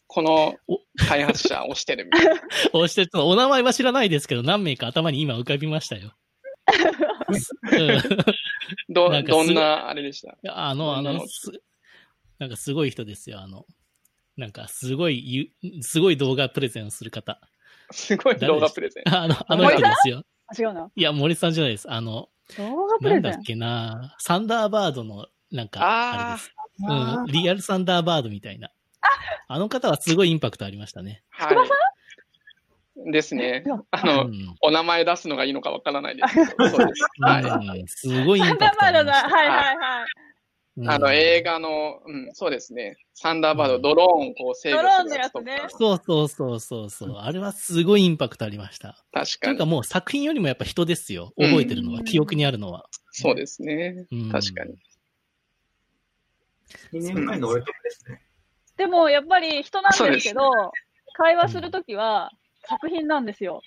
[0.07, 2.33] このお開発者推してるみたいな。
[2.73, 6.15] 押して、お名前は知らないですけど、何名か頭に今浮かびましたよ。
[7.73, 7.77] う
[8.91, 10.33] んど、どんなあれでした？
[10.33, 11.21] いやあの、あ女の
[12.39, 13.67] なんかすごい人ですよ、あの、
[14.37, 17.41] なんかすごいゆ、すごい動画プレゼンをする方。
[17.91, 19.15] すごい動画プレゼン。
[19.15, 20.23] あの、あの人ですよ。
[20.47, 20.91] あ違うな。
[20.95, 21.91] いや、森さんじゃないです。
[21.91, 23.23] あの、動画プレゼン？
[23.23, 26.53] なんだっけな、サンダーバードの、なんか、ああれです。
[26.81, 28.71] うん、リアルサンダーバードみたいな。
[29.49, 31.23] あの方はすごいインパクトありましたね。
[31.31, 33.13] はい。
[33.13, 33.65] ですね。
[33.91, 37.03] あの、うんお名前出すのがいいのかわからないですけど、そうです。
[37.21, 37.45] はい。
[37.79, 39.13] うんすごいインサンパクトダーバードだ。
[39.15, 40.07] はいはいはい。
[40.79, 42.99] うんあの、映画の、うん、そうですね。
[43.13, 45.77] サンダーバード、ドローンをこう制御ドローンするやつとのやつねか。
[45.77, 47.17] そうそうそうそうそう。
[47.17, 49.05] あれはすごいインパクトありました。
[49.13, 49.67] 確かにというか。
[49.67, 51.33] もう作品よりもやっぱ人ですよ。
[51.37, 52.87] うん覚えてるのは、うん記憶にあるのは。
[53.11, 54.07] そうですね。
[54.13, 54.77] うん確かに。
[56.93, 58.23] 2年前の俺とかですね。
[58.77, 60.53] でも、やっぱり人なんですけど、
[61.15, 62.31] 会話するときは
[62.69, 63.63] 作品なんですよ。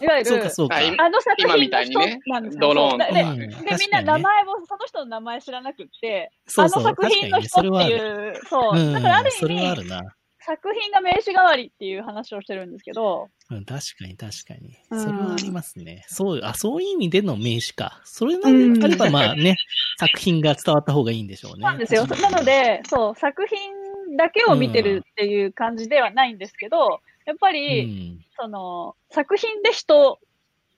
[0.00, 0.76] いわゆる、そうかそうか。
[0.76, 2.60] あの作品の人たいにねなんですよ。
[2.60, 3.46] ドローンとそうでかね。
[3.46, 8.78] で、みんな名前も、その人の名前知らなくって、そうそうあの作品の人っていう、そう。
[8.78, 10.02] うんだからある意味、るな。
[10.40, 14.78] 作品が名刺代わりっていう話をしてるんですけど、うん、確かに確かに。
[14.90, 16.04] うんそれはありますね。
[16.06, 18.00] そう、あ、そういう意味での名詞か。
[18.04, 19.56] それなんであれば、まあね、
[19.98, 21.64] 作品が伝わった方がいいんでしょうね。
[21.64, 22.06] なんですよ。
[22.06, 28.24] なの、で、そう、作品だけを見てるっていう感じではないんですけど、やっぱうり、ん。
[28.38, 30.18] その、作品で人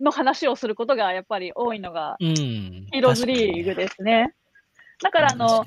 [0.01, 2.35] の話をすることがやっぱり多いのが、うん。
[2.35, 4.35] ヒーローズリーグでですね。
[5.03, 5.65] だから、あの、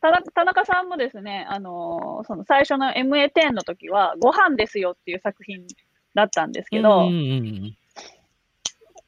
[0.00, 5.66] 田中田中さんもですね、あのーその最初の MA10 の時は、ご飯ですよっていう作品
[6.14, 7.76] だったんですけど、うんうんうん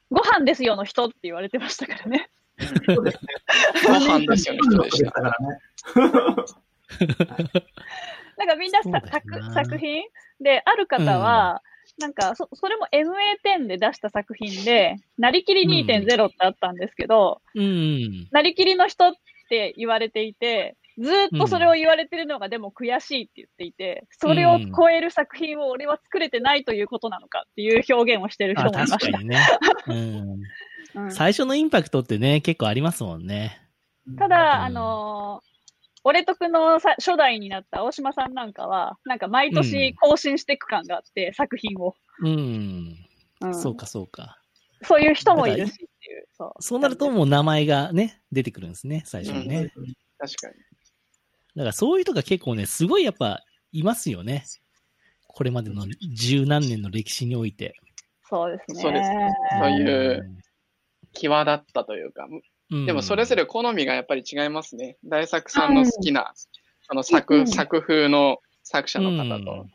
[0.09, 2.29] ご飯ですよの人って言われてましたからね。
[2.85, 3.27] そうですね。
[3.85, 5.11] ご飯ですよね、人でした。
[5.11, 5.59] からね。
[8.37, 10.03] なんかみんなさ作な作品
[10.39, 11.61] で、ある方は、
[11.99, 18.27] なんかそ、それも MA10 で出した作品で、なりきり2.0ってあったんですけど、うんうん。
[18.31, 19.13] なりきりの人っ
[19.49, 28.97] て言われていて、ずーっとそれを言われてるのがでも悔しいって言っていて、それを超える作品を俺は作れてないということなのかっていう表現をしてる人あ、もいました。
[28.97, 29.39] 確かにね。
[29.87, 29.95] うん。
[30.95, 33.61] うん最初のインパクトってね、結構ありますもんね。
[34.17, 35.56] ただ、うんあのー
[36.03, 42.27] 俺得のさ初代になった大島さんなんかは、なんか毎年更新していく感があって、作品を、うん。
[43.41, 44.41] うんそうか、そうか。
[44.83, 45.87] そういう人もいるしってい
[46.19, 46.27] う。
[46.37, 49.71] そうそうなるともう名前がね、出てくるんですね、最初にね。
[50.17, 50.53] 確かに。
[51.55, 54.45] だからそういう人が結構ね、すごいやっぱいますよね。
[55.27, 57.75] これまでの十何年の歴史において。
[58.29, 58.81] そうですね。
[58.81, 60.37] そうですねそういう
[61.13, 62.41] 際立ったというか、うん。
[62.69, 64.97] でもそれぞれ好みがやっぱり違いますね。
[65.05, 66.33] 大作さんの好きな、
[66.87, 69.71] そのう作、ん作風の作者の方と、うん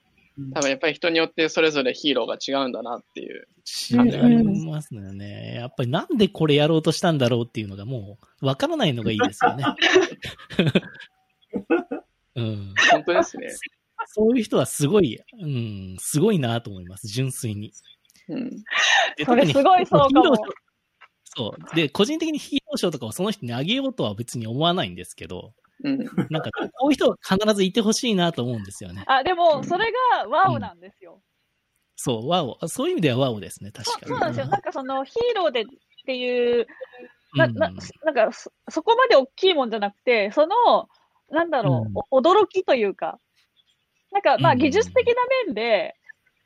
[0.55, 3.47] 多分やっぱり人によってそれぞれヒーローが違うんだなっていう。
[3.91, 3.97] 違
[4.41, 5.57] いますよね。
[5.57, 9.65] やっぱりなんでこれやろうとしたんだろうっていうのがもうわからないのがいいですよね。
[12.35, 12.75] うん。
[12.91, 13.51] 本当ですね。
[14.07, 17.73] そういう人はすごい、うん、すごいなと思います、純粋に。
[18.29, 18.51] うん。
[19.17, 20.35] でそれすごいそうかも
[21.35, 21.77] そう。
[21.77, 25.99] で、個人的にヒーローショーとかをその人にあげようとは別に思わないんですけど、うん。
[26.31, 29.05] なんか、こういう人は必ずいてほしいなと思うんですよね。
[29.07, 31.21] あ、でも、それがワオなんですよ。
[31.97, 32.59] そう、ワオ。
[32.69, 34.03] そういう意味ではワオですね、確かに。
[34.03, 34.47] そそうなんですよ。
[34.47, 35.65] なんかそのヒーローでっ
[36.07, 36.67] ていう、
[37.35, 37.71] な、うんな、
[38.05, 40.89] なんかそ、そこまで大きいもんじゃなくて、その、
[41.31, 43.19] なんだろう、お驚きというか、
[44.13, 45.15] なんか、まあ、うん技術的な
[45.47, 45.95] 面で、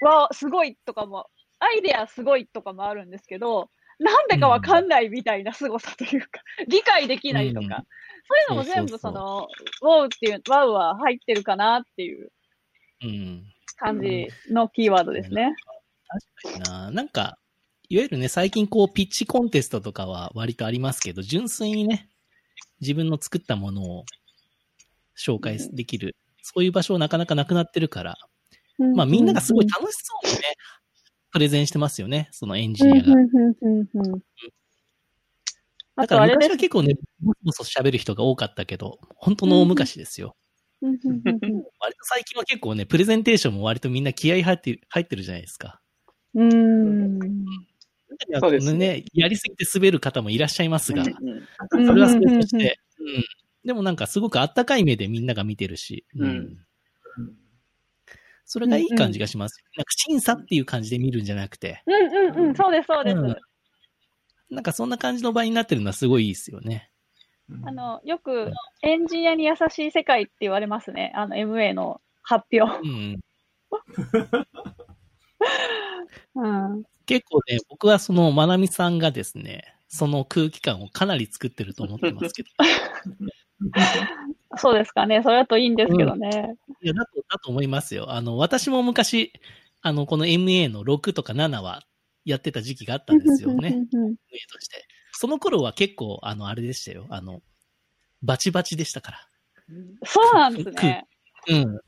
[0.00, 1.26] わ、すごいとかも、
[1.58, 7.70] アイデアすごいとかもあるんですけど、なんでかわかんないみたいな凄さというか、理解できないとか、うん。
[7.70, 7.84] そうい
[8.46, 9.48] うのも全部その、
[9.80, 12.30] ワウっていう、ワウは入ってるかなっていう。
[13.02, 13.44] うん。
[13.78, 15.54] 感じのキーワードですね。
[16.42, 16.90] 確かにな。
[16.90, 17.38] なんか、
[17.88, 22.08] いわゆるね、最近こう、ピッチコンテストとかは割とありますけど、純粋にね、
[22.80, 24.04] 自分の作ったものを
[25.16, 28.16] 紹介できる、そういう場所なかなかなくなってるから、
[28.94, 30.40] まあみんながすごい楽しそうにね、
[31.36, 33.12] プレゼンしてますよね、そのエンジニアが。
[35.96, 40.34] あだから昔は結構ね、もそ喋る人が多かったけど、本当の大昔ですよ。
[40.80, 41.08] 割と
[42.04, 45.82] 最近は結構ね、プレゼンテーションも割とみんな気合入ってる、入ってるじゃないですか。
[46.34, 47.18] うん。
[48.40, 49.04] そうですねね。
[49.12, 53.24] やりすぎて滑る方もいらっしゃいますが、うんそれはそれとして、うん。
[53.62, 56.65] でもなんかすごくあったかい目でみんなが見てるし、うん。
[58.46, 59.60] うんそれがいい感じがします。
[59.76, 63.16] なんか審査っていう感じで見るんじゃなくて、うんうんうん、そうです、そうです。
[63.16, 63.36] うん
[64.50, 66.90] なんかそんな感じの場になってるのはすごいいいですよね。
[67.64, 68.50] あの、よく
[68.82, 71.12] エンジニアに優しい世界って言われますね。
[71.14, 72.80] あの、MA の発表。
[72.82, 73.20] うん。
[76.34, 76.84] うん。
[77.06, 82.48] 結構ね、僕はそのまなみさんがですね、その空気感をかなり作ってると思ってますけど。
[84.58, 85.22] そうですかね。
[85.22, 86.56] それだといいんですけどね。
[86.86, 88.12] いや、だと、だと思いますよ。
[88.12, 89.32] あの、私も昔、
[89.82, 91.82] あの、この MA の6とか7は
[92.24, 93.70] やってた時期があったんですよね。
[93.92, 94.12] うん。
[94.12, 94.16] MA
[94.52, 94.86] として。
[95.10, 97.08] その頃は結構、あの、あれでしたよ。
[97.10, 97.42] あの、
[98.22, 99.28] バチバチでしたから。
[100.04, 101.06] そうなんですね。
[101.48, 101.80] うん。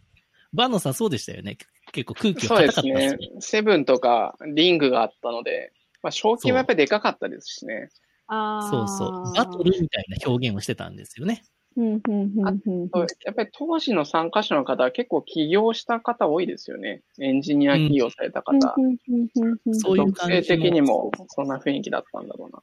[0.53, 1.59] バーノさんそうでしたよね。
[1.93, 3.29] 結構空気がそうで硬かすったですね。。
[3.35, 7.89] ねセブンとかリングがあったので、まあ、賞金はやっぱりでかかったですしね。
[8.29, 9.33] そうそう。
[9.37, 11.45] バトルみたいな表現をしてたんですよね。
[11.77, 17.03] うんうんうんうんそうやっぱり当時の参加者の方は結構起業した方多いですよね。
[17.21, 18.75] エンジニア起業された方。
[18.77, 18.97] うんうん
[19.37, 22.63] うんうんそういう属感じ的にもそんな雰囲気だったんだろうな。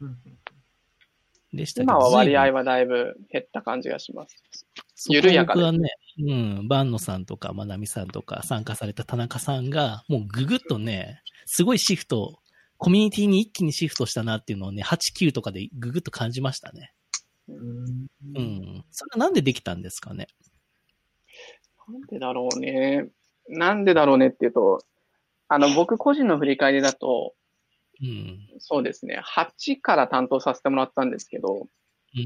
[0.00, 0.16] うん
[1.52, 1.92] でしたけど。
[1.92, 4.42] 今は割合はだいぶ減った感じがします。
[5.08, 12.38] 緩やかで僕はね、うん、万野さんとか、まなみさんとか参加された田中さんが、もうぐぐっとね、すごいシフト、
[12.76, 16.92] コミュニティに一気にシフトしたなっていうのをね、8、9とかでぐぐっと感じましたね。
[17.58, 18.84] うんうん。
[18.90, 20.28] それはなんでできたんですかね？
[21.88, 23.08] なんでだろうね。
[23.48, 24.80] なんでだろうねっていうと、
[25.48, 27.34] あの、僕個人の振り返りだと、
[28.00, 28.38] うん。
[28.58, 31.66] そうですね、8から担当させてもらったんですけど、うん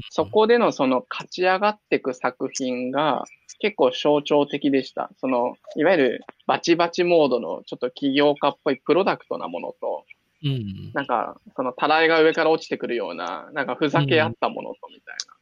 [0.09, 3.23] そこでのその勝ち上がっていく作品が
[3.59, 5.11] 結構象徴的でした。
[5.17, 10.05] その、いわゆるバチバチモードのちょっと起業家っぽいプロダクトなものと、
[10.43, 10.91] うん。
[10.93, 15.35] なんか、そのたらいが上から落ちてくるような、なんかふざけ合ったものとみたいな。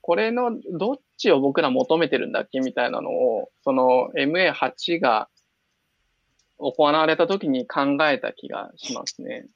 [0.00, 5.28] これのどっちを僕ら求めてるんだっけみたいなのを、その MA8 が
[6.58, 9.46] 行われた時に考えた気がしますね。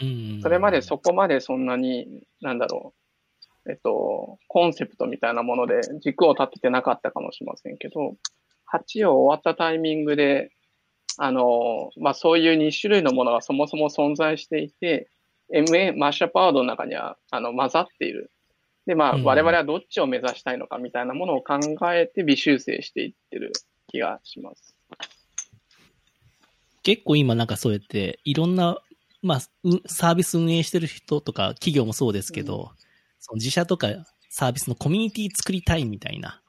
[0.00, 0.40] うん。
[0.42, 2.94] それまでそこまでそんなに、なんだろ
[3.66, 8.16] う、えっと、コンセプトみたいなもので軸を立ててなかったかもしれませんけど、
[8.72, 10.50] 8を終わったタイミングで、
[11.18, 15.10] あの、まあ、そういう2種類のものがそもそも存在していて、
[15.52, 18.30] MA、マッシュアップワードの中には、あの、混ざっている。
[18.86, 21.58] で、まあ、うん我々はどっちを目指したいのかみたいなものを考
[21.92, 23.52] えて微修正していってる
[23.88, 24.74] 気がします。
[26.84, 28.78] 結構今なんかそうやって、いろんな、
[29.20, 32.70] まあ、うサービス運営してる人とか、企業もそうですけど、
[33.18, 33.88] その自社とか
[34.30, 36.47] サービスのコミュニティ作りたいみたいなうんうん。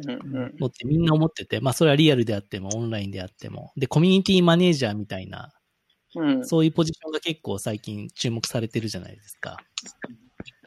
[0.00, 3.72] のってみんな思ってて、まあそれはリアルであっても、オンラインであっても。
[3.76, 5.52] で、コミュニティマネージャーみたいな、
[6.14, 6.46] うん。
[6.46, 9.56] そういうポジションが結構最近注目されてるじゃないですか。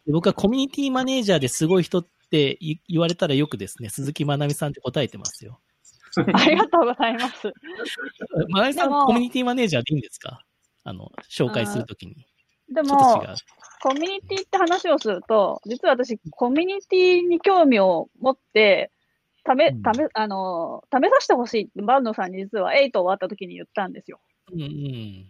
[0.05, 5.59] で僕はコミュニティマネージャーですごい人って言言われたらよくですね、鈴木まなみさんって答えてますよ。
[6.33, 7.51] ありがとうございます。
[8.49, 10.43] まなみさん、コミュニティマネージャーでいいんですか？
[10.83, 12.15] あの、紹介するときに。
[12.73, 13.35] でちょっと違もう、。
[13.81, 18.91] コミュニティって話をすると、実は私、コミュニティに興味を持って、
[19.43, 24.19] ため、うんため、あの、試させてほしいって、バンドさんに実は8終わった時に言ったんですよ。
[24.51, 25.25] うんうん。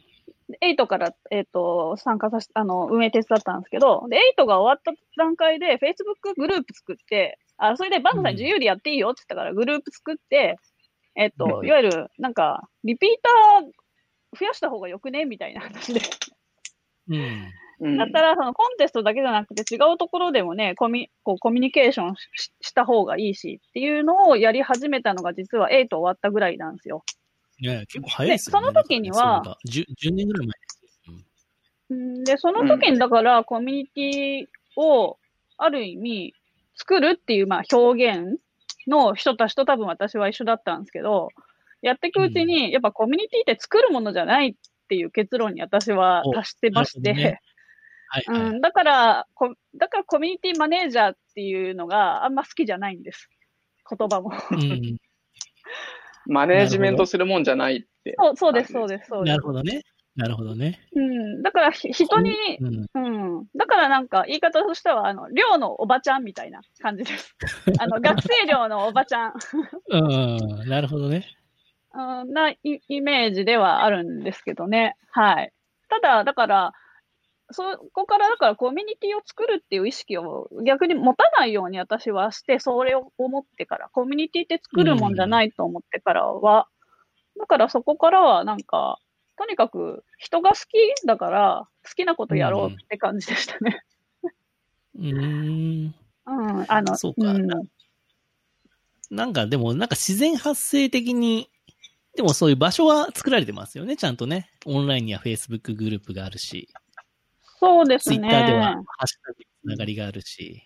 [0.50, 10.58] で8から、えっ、と、参加させ、あの、運営手伝ったんですけど、で、8が終わった段階で、Facebook グループ作って、あ、それでバンドさんに自由でやっていいよって言ったから、グループ作って、
[11.16, 13.72] えっ、と、うんいわゆる、なんか、リピーター
[14.38, 16.02] 増やした方がよくねみたいな話で。
[17.10, 17.52] うん。
[17.82, 27.04] うんだったら、そのコンテストだけじゃなくて違うところでもね、コミこうコミュニケーションしした方がいいしっていうのをやり始めたのが実は8終わったぐらいなんですよ。
[27.60, 28.68] ね結構早いですよね。
[28.68, 31.14] でその時にはなんかねそれが 10, 10年ぐらい前ですよ。
[31.90, 35.18] うんうんで、その時にだからコミュニティを
[35.58, 36.34] ある意味
[36.76, 38.40] 作るっていうまあ表現
[38.88, 41.30] の人たちと多分私は一緒だったんですけど、
[41.82, 44.54] やっていくうちに、やっぱコミュニティって作るものじゃないっ
[44.88, 47.40] ていう結論に私は達してまして、
[48.12, 48.42] はい、はい。
[48.52, 53.30] うん、だからこ、だからコミュニティマネージャーっていうのがあんま好きじゃないんです。
[53.90, 54.32] 言葉も。
[54.52, 54.98] うん。
[56.28, 58.16] マネージメントするもんじゃないって。
[58.18, 59.44] そうそうです、そうです、そうですなる。
[59.44, 59.84] ほどね。
[60.16, 60.78] なるほどね。
[60.94, 62.86] うん、だからひ人に、うん。
[62.94, 67.36] うん、だからなんか言い方としては、あの、寮のおばちゃんみたいな感じです。
[67.80, 69.34] あの、学生寮のおばちゃん、
[69.90, 70.70] うん。
[70.70, 71.26] なるほどね。
[71.94, 74.98] うん、なイイメージではあるんですけどね。
[75.12, 75.54] はい。
[75.90, 76.74] ただ、だから、
[77.54, 86.68] そこからだからコミュニティを作るっていう意識を逆に持たないように私はして、それを思ってから、コミュニティって作るもんじゃないと思ってからは、
[87.40, 89.00] だからそこからはなんか、
[89.38, 93.84] とにかく人が好きだから、好きなことやろうって感じでしたね。
[94.96, 95.96] うーん。
[96.28, 97.48] うん、あの、そうかん
[99.10, 101.50] なんかでも、なんか自然発生的に、
[102.16, 104.52] でもそういう場所は作られてますよね、ちゃんとね。
[104.66, 106.70] オンラインには Facebook グループがあるし、
[107.62, 108.18] そうですね。
[108.18, 110.64] Twitter ではハッシュタグつながりがあるし。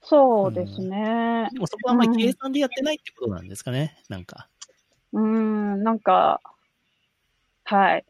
[0.00, 1.48] そうですね。
[1.52, 4.48] でもそこはあんまり計算でやってないってことなんですかね、なんか。
[5.12, 6.40] うーん、なんか、
[7.64, 8.04] はい。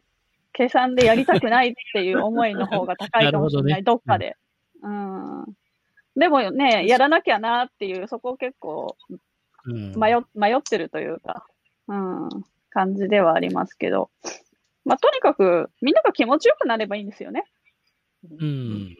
[0.53, 4.37] 計算でやりたくないっていう思いの方が高いかもしれない、 どねどっかで。
[4.83, 5.45] うん。
[6.15, 8.95] でもね、やらなきゃなっていう、そこ結構
[9.65, 9.93] うん。
[9.99, 11.45] 迷迷ってるというか、
[11.89, 12.29] うん、
[12.69, 14.09] 感じではありますけど。
[14.85, 17.43] まあ、とにかく、みんなが気持ちよくなればいいんですよね。
[18.23, 18.97] うん。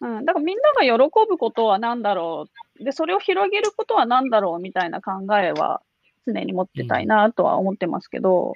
[0.00, 0.24] うん。
[0.24, 2.46] だからみんなが喜ぶことは何だろ
[2.80, 2.84] う。
[2.84, 5.82] で、それを広げることは何だろうみたいな考えは
[6.26, 8.54] 常に持ってたいなとは思ってますけど、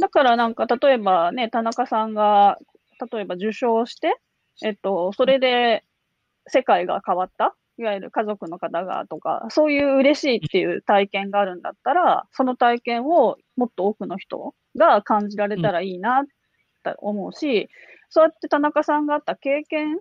[0.00, 2.58] だからなんか、例えばね、田中さんが、
[3.12, 4.18] 例えば受賞して、
[4.62, 5.84] えっと、それで
[6.46, 17.68] 世界が変わったいわゆる家族の方がとか、そういう嬉しいっていう体験があるんだったら、その体験をもっと多くの人が感じられたらいいなって思うし、
[18.08, 19.98] そうやって田中さんがあった経験、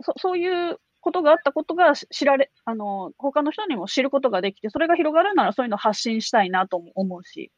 [0.00, 7.50] そそういうことがあったことがし知られ、あの、他の人にも知ることができて、それが広がるならそういうのを発信したいなとも思うし、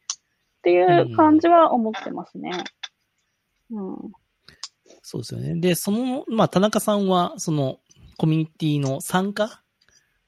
[0.59, 2.53] っていう感じは思ってますね。
[3.71, 4.13] うん。
[5.03, 5.61] そうですよね。
[5.61, 7.81] で、その、まあ、田中さんは、その、
[8.19, 9.63] コミュニティの参加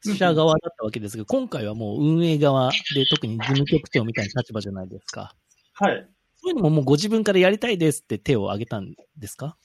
[0.02, 5.34] 者側だったわけですが、今回はもう運営側で特に事務局長みたいな立場じゃないですか。
[5.74, 6.08] はい。
[6.44, 9.56] そういうのももうご自分からやりたいですって手を挙げたんですか？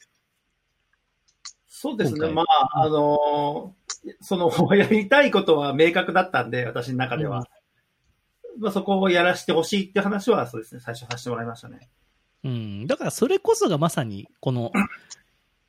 [1.68, 2.30] そうですね。
[2.30, 7.46] まあ、あのーその、やりたいことは明確だったんで、私の中では。
[8.58, 11.90] まあ、そこをやらせてほしいって話は、そうですね、最初させてもらいましたね。
[12.46, 12.88] うん。
[12.88, 14.72] だからそれこそがまさに、この、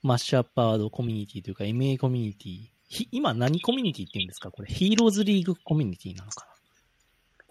[0.03, 2.71] マッシュアッパードコミュニティというか MA コミュニティ。
[2.89, 4.51] ひ今何コミュニティって言うんですか？
[4.51, 6.47] これヒーローズリーグコミュニティなのか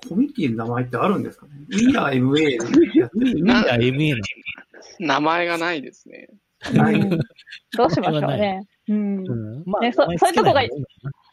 [0.07, 4.15] コミュニティの名前ってあるんですかね ?We are MA ?We are MA
[4.99, 6.29] な名前がないですね。
[6.73, 6.99] ない
[7.77, 8.67] どうしましょうね。
[8.87, 9.63] うん。
[9.65, 10.69] まねそそういうとこがいい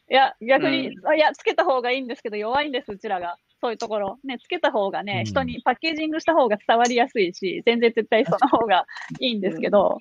[0.09, 3.39] いや、逆に、いや、つけた方がいいんですけど、弱いんです、うちらが。
[3.61, 4.19] そういうところ。
[4.23, 8.87] ね、つけた方がね、うん人にパッケージングした方が伝わりやすいし、全然絶対その方が
[9.19, 9.99] いいんですけど、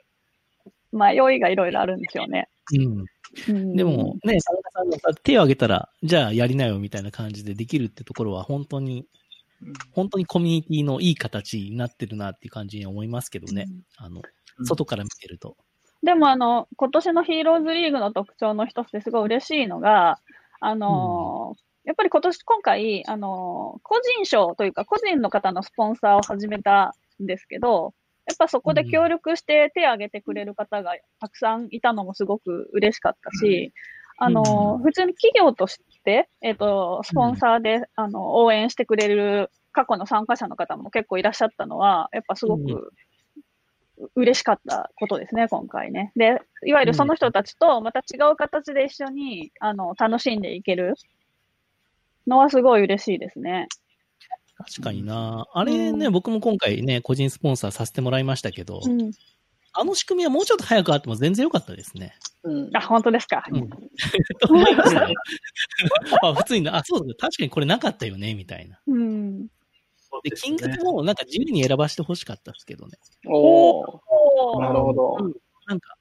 [0.92, 2.48] まあ、用意がいろいろあるんですよね。
[2.74, 3.00] うん。
[3.00, 3.06] うん、
[3.48, 9.06] でも、ね、田中さんがさ手を挙げたら、じゃあやりなよみたいな感じでできるってところは、本当に、
[9.92, 13.68] 本当にコミュニティのいい形になってるなっていう感じに思いますけどね。
[13.98, 14.22] あの、
[14.58, 14.66] うん。
[14.66, 15.58] 外から見てると。
[16.04, 20.20] でもあの、今年のヒーローズリーグの特徴の一つですごい嬉しいのが、
[20.60, 27.94] あのーやっぱり今年、今回、あのー個人賞というか、個人の方のスポンサーを始めたんですけど、
[28.28, 33.72] やっぱそこで協力して手を挙げてくれる方がたくさんいたのもすごく嬉しかったし、
[34.18, 42.94] あの普通に企業として、えっ、と、スポンサーで、あの、応援してくれる過去の参加者の方も結構いらっしゃったのは、やっぱすごく、
[44.16, 46.12] 嬉しかったことですね、今回ね。
[46.16, 50.96] で、いわゆるその人たちとまた違う形で一緒に、あの、楽しんでいける
[52.28, 53.68] のはすごい嬉しいですね。
[54.68, 59.12] 確かになあれね、うん僕も今回ね、個人スポンサーさせてもらいましたけど、うん。
[59.78, 62.16] あの仕組みはもうちょっと早くあっても全然良かったですね。
[62.44, 63.44] うんあ、本当ですか？
[63.52, 63.78] うんと
[64.50, 65.16] 思いましたよ
[66.22, 68.80] あ普通に、あ、そうだ、確かにこれなかったよね、みたいな。
[68.88, 69.48] うん。
[70.24, 72.98] で、金ね額もなんか自由に選ばしてほしかったですけどね。
[73.28, 74.00] おー、
[74.56, 75.18] おなるほど。
[75.68, 75.98] なんか、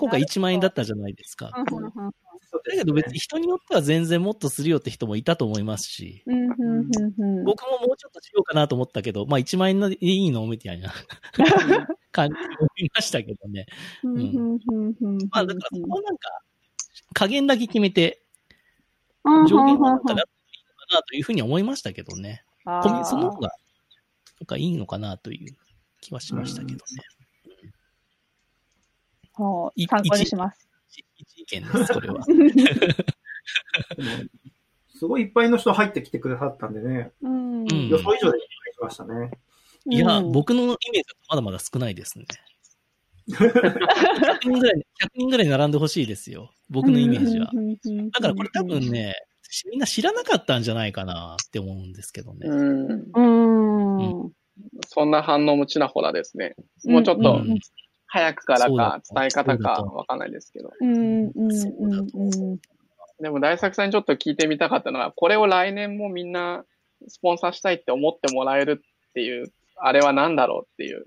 [0.00, 1.50] 今回1万円だったじゃないですか。
[1.52, 10.92] だけど別に人によっては全然もっとするよって人もいたと思いますし、僕ももうちょっとしようかなと思ったけど、まあ1万円でいいのみたいな。
[12.12, 13.66] 感じで思いましたけどね。
[14.02, 14.58] うん
[15.30, 16.28] まあだからそこはなんか、
[17.12, 18.22] 加減だけ決めて、
[19.24, 22.42] うん上限はなんかだっていいのかなというふうに思いましたけどね。
[22.64, 23.52] そのー方が、
[24.40, 25.56] なんかいいのかなという
[26.00, 26.80] 気はしましたけどね。
[29.76, 30.68] いそう参考にします。
[30.88, 32.24] 一一意見です、これは。
[34.96, 38.42] すごいいっぱいの人入ってきてくださったんでね、うんうん予想以上で来
[38.82, 39.30] ましたね。
[39.86, 42.26] いや、うん僕のイメージだとまだまだ少ないですね。
[43.30, 46.52] 100人ぐらい、 100人ぐらい並んでほしいですよ。
[46.68, 47.50] 僕のイメージは。
[48.12, 49.14] だからこれ多分ね、
[49.70, 52.48] みんな知らなかったんじゃないかなって思うんですけどね。
[52.48, 53.10] うん。
[53.14, 54.24] うん。
[54.24, 54.32] うん。
[54.86, 56.54] そんな反応もちらほらですね。
[56.84, 57.58] もうちょっとうん
[58.12, 60.72] 早くからか伝え方かわかんないですけど。
[60.80, 62.60] うんうんうんうん
[63.20, 66.64] でも大作さんにちょっと聞いてみたかったのは、これを来年もみんな
[67.06, 71.06] スポンサーしたいって思ってもらえるっていう、あれは何だろうっていう。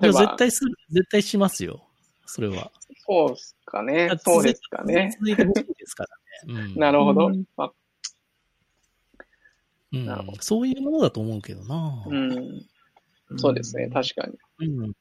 [0.00, 1.86] 例えば、絶対する、絶対しますよ。
[2.26, 2.72] それは。
[3.06, 4.10] そうですかね。
[4.18, 5.16] そうですかね。
[5.20, 6.04] 続いてほしいですか
[6.46, 6.62] らね。
[6.62, 7.26] うんなるほど。
[7.28, 7.72] うんまあ
[9.92, 12.04] うんなるほどそういうものだと思うけどな。
[12.08, 12.66] うん、
[13.36, 13.88] そうですね。
[13.88, 14.68] 確かに。
[14.68, 14.92] うん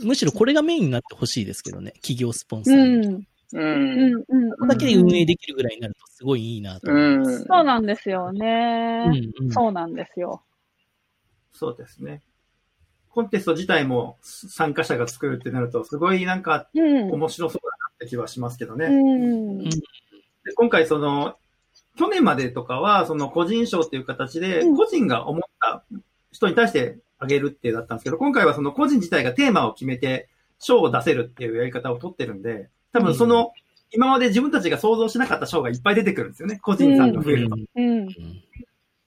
[0.00, 1.92] むしろこれがメインになってほしいですけどね。
[1.96, 3.08] 企業スポンサうーに。
[3.08, 3.14] ん。
[3.14, 3.24] う。
[3.52, 4.24] うんん。
[4.28, 4.50] うん。
[4.52, 7.44] ここだけで運営できるぐらいになるとすごいいいなとう思います。
[7.44, 7.44] ん。
[7.46, 9.04] そうなんですよね。
[9.06, 10.42] うんうんそうなんですよ。
[11.52, 12.22] そうですね。
[13.10, 17.10] コンテスト自体も参加者が作るってなると、すごいなんかうん。
[17.12, 18.86] 面白そうだなって気はしますけどね。
[18.86, 19.68] うん。
[19.68, 19.78] で
[20.56, 21.36] 今回その、
[21.98, 25.84] 去年までとかは、その個人賞っていう形でう、ん個人が思った
[26.32, 33.52] 人に対してあげるってだったんですけど、今回はその個人自体がテーマを決めて賞を出せるっていうやり方を取ってるんで、多分その
[33.92, 36.58] 今まで自分たちが想像しなかった賞がいっぱい出てくるんですよね。
[36.62, 37.56] 個人さんが増えると。
[37.56, 37.98] うん。
[38.00, 38.08] うん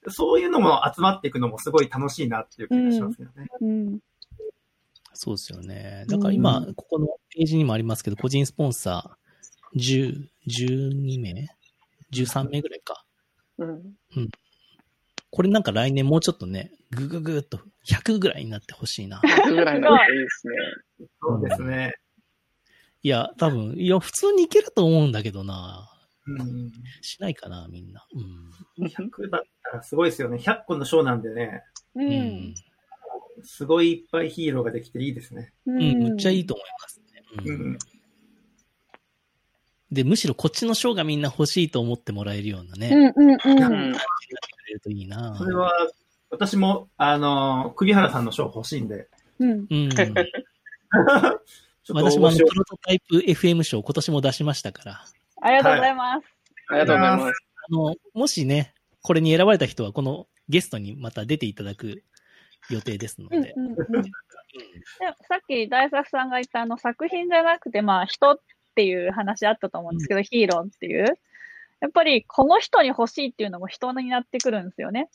[0.07, 3.47] そういうのも集まっていくのもすごい楽しいなっていう気がしますよね。
[3.61, 3.99] うん。
[5.13, 6.05] そうですよね。
[6.07, 11.49] だから今、ここのページにもありますけど、個人スポンサー10、12名
[12.11, 13.03] ?13 名ぐらいか。
[13.57, 13.95] うん。
[15.31, 19.19] これなんか来年もうちょっとね、ぐぐぐっと100ぐらいになってほしいな。
[19.19, 20.53] 100ぐらいになっていいですね。
[21.21, 21.93] そうですね。
[23.03, 25.87] いや、多分、いや、普通にいけると思うんだけどな。
[26.27, 26.71] うん。
[27.01, 28.03] しないかな、みんな。
[28.79, 28.87] うん。
[28.87, 29.41] 100だっ
[29.71, 30.37] たらすごいですよね。
[30.37, 31.63] 100個の賞なんでね、
[31.95, 32.01] う。
[32.01, 32.55] うんん。
[33.43, 35.53] すごいいっぱいヒーローができていいですね。
[35.67, 37.23] ううん、むっちゃいいと思いますね。
[37.45, 37.77] ううんん。
[39.91, 43.37] で、むしろこっちの賞がみんな欲しいと思ってもらえるようなね、うんうんうん。
[43.37, 43.93] うん。
[43.93, 43.99] く
[44.67, 45.35] れるといいな。
[45.37, 45.71] それは、
[46.35, 49.07] 私も、あの、栗原さんの賞欲しいんで、
[49.39, 49.65] うん。
[49.69, 49.89] うん。
[51.89, 55.05] 私もプロトタイプ FM 賞今年も出しましたから、
[55.41, 56.25] ありがとうございます。
[56.69, 57.33] ありがとうございます。
[57.69, 62.03] あの、もしね、これに選ばれた人はこのゲストにまた出ていただく
[62.69, 63.53] 予定ですので。
[63.55, 64.01] うんうんうん。
[64.01, 64.09] で
[65.27, 68.39] さっき大作さんが言ったあの作品じゃなくて、まあ人っ
[68.73, 71.05] ていう話あったと思うんですけど、ヒーローっていう。
[71.81, 75.09] やっぱりこの人に欲しいっていうのも人になってくるんですよね。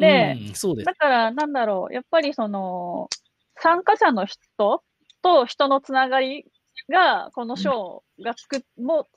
[0.00, 0.94] で、うん、そうですだ。
[0.94, 3.08] からなんだろう、やっぱりその、
[3.56, 4.82] 参加者の人
[5.22, 6.46] と人のつながり
[6.88, 9.08] が、この賞がつく、も、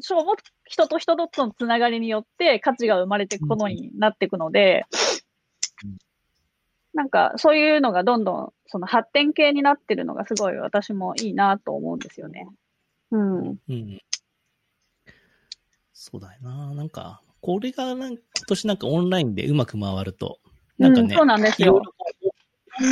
[0.00, 4.86] 賞も人と人とのつながりによって価値が生まれていくことになっていくので
[5.84, 5.98] うん、
[6.94, 12.48] なんかそういうのがどんどんその発展系になってるのがすごい私もいいなと思うんですよね。
[13.10, 13.38] うん。
[13.48, 14.00] うん。
[15.92, 16.74] そうだよな。
[16.74, 20.38] なんか、これがなんか今年なんかオンラインでうまく回ると、
[20.78, 21.82] なんかね、うんそうなんですよ。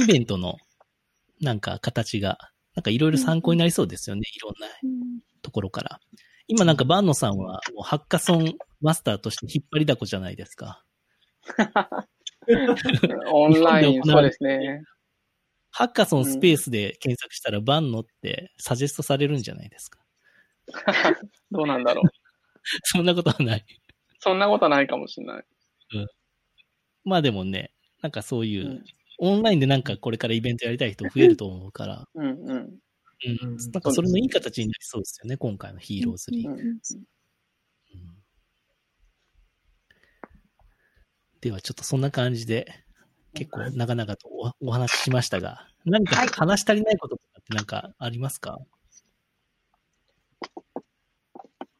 [0.05, 0.57] イベントの
[1.41, 2.37] なんか形が、
[2.75, 4.23] なんかいろいろ参考になりそうですよね。
[4.35, 6.01] いろんんところから。
[6.49, 10.83] 今なんかバンノさんはもうハッカソンマスターとして引っ張りだこじゃないですか。
[13.33, 14.83] オンライン、 そうですね。
[15.71, 20.01] ハッカソンスペースで検索したらバンノってサジェストされるんじゃないですか。
[21.53, 22.11] どうなんだろう。
[22.83, 23.65] そんなことはない。
[24.21, 25.45] そんなことはないかもしれない。
[27.05, 28.85] まあでもね、なんかそういううん。
[29.23, 32.49] オンラインでなんかこれからイベントやりたい人増えると思うから、うんうん。
[32.49, 32.81] うん。
[33.29, 33.57] うん。
[33.73, 36.55] なんかそれのいい形になりそうですよね、今回のヒーローズリーグ。
[36.55, 36.81] うんうん
[41.41, 42.67] ではちょっとそんな感じで、
[43.33, 48.59] 結構長々とおお話ししましたが、何か話し足りないこととかってなんかありますか、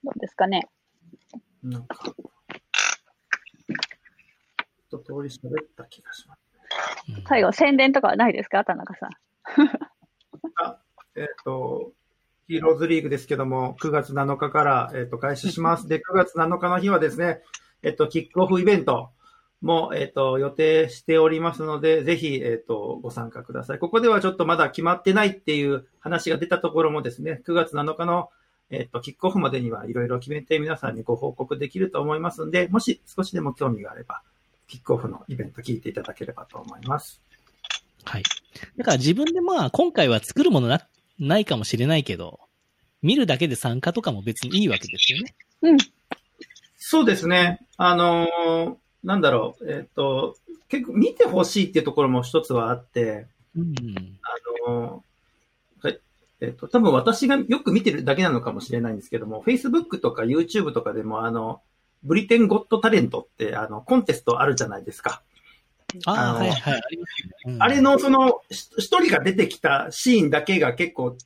[0.03, 0.63] どうですかね。
[1.63, 2.15] なんか、
[4.91, 6.41] 一通り喋った気がします。
[7.09, 8.65] うん最後、宣伝とかはないですか？
[8.65, 9.11] 田中さん。
[11.17, 11.93] えっ、と、
[12.49, 15.89] ヒーローズリーグですけども、9月7日から、えっと開始します。
[15.89, 17.41] で、9月7日の日はですね、
[17.83, 19.11] えっと、キックオフイベント
[19.63, 23.79] も、えっと、予定しておりますので、ぜひ、えっと、ご参加ください。
[23.79, 28.31] ここではちょっとまだ決まってないっていう話が出たところもですね、9月7日の、
[28.71, 34.23] えっと、キックオフまでにはいろいろ決めて皆さんにご報告できると思いますので、もし少しでも興味があれば、
[34.71, 37.21] キックオフのイベント聞いていただければと思います。
[38.05, 38.23] はい。
[38.77, 40.87] だから自分でまあ、今回は作るものな、
[41.19, 42.39] ないかもしれないけど、
[43.03, 45.35] 見るだけで参加とかも別にいいわけですよね。
[45.63, 45.77] うん。
[46.77, 47.61] そうですね。
[47.77, 49.71] あのーなんだろう。
[49.71, 50.37] えっ、と、
[50.69, 53.75] 結構見てほしいっていうところも一つはあって、うん。
[54.67, 56.01] あのーはい
[56.43, 61.63] えっ、と、多分私がよく見てるだけなのかもしれないんですけども、Facebook とか YouTube とかでも、あの、
[62.03, 65.23] ブリテンゴットタレントって、あの、コンテストあるじゃないですか。
[66.07, 66.83] ああ、はいはい、
[67.59, 71.17] あれの、その、ひ一人が出てきたシーンだけが結構、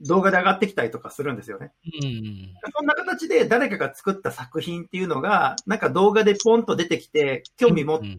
[0.00, 1.72] 動画で上がってきたりとかするんですよね。
[1.84, 2.54] うん。
[2.76, 8.16] そんな形で誰かが作った作品っていうのが、なんか動画でポンと出てきて、興味持ってうん、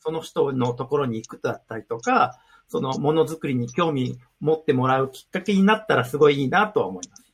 [0.00, 7.24] その人のところに行くだったりとか、そのものづくりに興味持ってもらうきっかけになったらすごいいいなとは思います。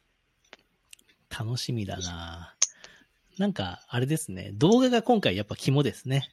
[1.36, 2.53] 楽しみだな
[3.38, 4.50] なんか、あれですね。
[4.54, 6.30] 動画が今回やっぱ肝ですね。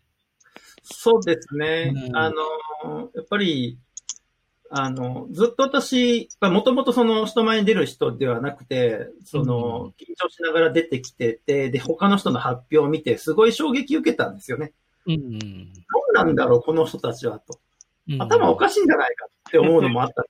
[0.84, 1.93] そうですね。
[1.93, 3.78] うんあの、やっぱり、
[4.70, 14.72] あの、ずっと私、もともとその人前に出る人ではなくて、その、緊張しながら出てきてて、で、他の人の発表を見て、すごい衝撃受けたんですよね。
[15.08, 15.39] うん。
[15.39, 15.47] ど
[16.12, 17.60] うなんだろう、この人たちは、と。
[18.10, 20.24] うん頭おかしいんじゃないかって思うのもあった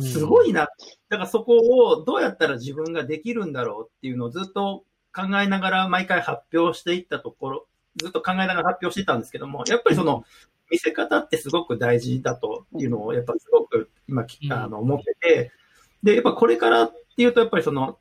[0.00, 0.68] し、すごいな。
[1.08, 4.84] だからそこをどうやったら自分ができるんだろうっていうのをずっと
[5.14, 10.24] 考えながら毎回発表していったところ、ずっと考えながら発表していたんですけども、やっぱりその
[10.70, 15.52] 見せ方ってすごく大事だというのをやっぱすごく今あの思ってて、
[16.02, 17.98] で、やっぱこれからっていうとやっぱりその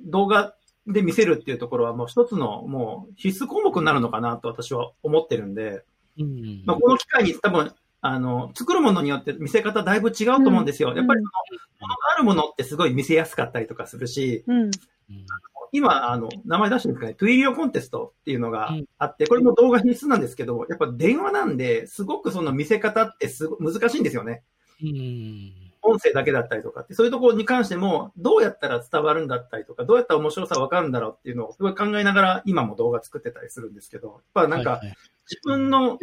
[0.00, 0.54] 動画
[0.86, 5.82] で見せるっていうところはもう一つのもう必須項目になるのかなと私は思ってるんで、
[6.18, 6.62] うん。
[6.64, 10.92] まあ、この機会に多分、あの、作るものによって見せ方だいぶ違うと思うんですよ。
[10.92, 11.30] んやっぱりその、
[11.80, 14.70] ものがあるものってすごい見せやすかったりとかするし、うん。
[15.74, 24.44] うん今、あの、名前出してるんですかね、トゥイリオコンテストっていうのがうんあって、これも動画必須なんですけど、やっぱ電話なんで、すごくその見せ方ってすご難しいんですよね。
[24.82, 25.52] うん。
[25.82, 34.80] 音声だけだったりとかって、そういうところに関しても、どうやったら伝わるんだったりとか、どうやったら面白さわかるんだろうっていうのをすごい考えながら今も動画作ってたりするんですけど、やっぱなんか
[35.28, 35.98] 自分の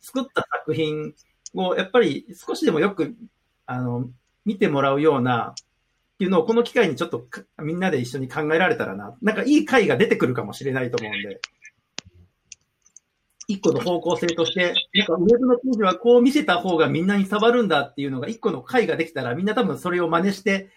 [0.00, 1.14] 作った作品
[1.54, 3.16] をやっぱり少しでもよく、
[3.64, 4.10] あの、
[4.44, 5.54] 見てもらうような、
[6.18, 11.40] っていうのをこの機会にちょっとかみんなで一緒に考えられたらな、なんかいい回が出てくるかもしれないと思うんで、
[13.46, 20.70] 一個の方向性として、なんかウェブの記事はこう見せた方がみんなに伝わるんだっていうのが一個の回ができたら、みんな多分それを真似して、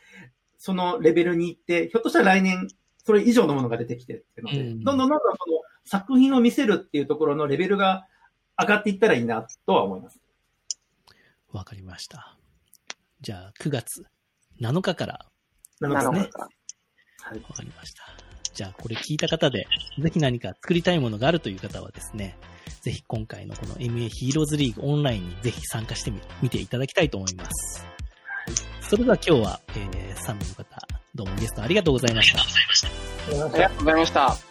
[0.59, 2.67] そのレベルに行って、ひょっとしたら来年、
[3.03, 8.05] それ以上のものが出てきてってので、うんどんどんどんどんその作品を見せるっていうところのレベルが
[8.59, 10.19] 上がっていったらいいなとは思います。
[11.51, 12.37] わかりました。
[13.21, 14.05] じゃあ、9月
[14.61, 15.25] 7日から
[15.87, 16.19] なるほど。。
[16.19, 16.27] はい。
[16.27, 16.29] わ
[17.55, 18.03] かりました。
[18.53, 19.67] じゃあ、これ聞いた方で、
[19.99, 22.37] ぜひ何か作りたいものがあるという方はですね、
[22.81, 27.85] ぜひ今回のこの MA ヒーローズリーグオンラインにぜひ参加してみ、見ていただきたいと思います。
[28.81, 32.41] それでは今日は、えー、3名の方、どうもゲストありがとうございました。
[32.41, 32.43] あ
[33.31, 34.50] りがとうございました。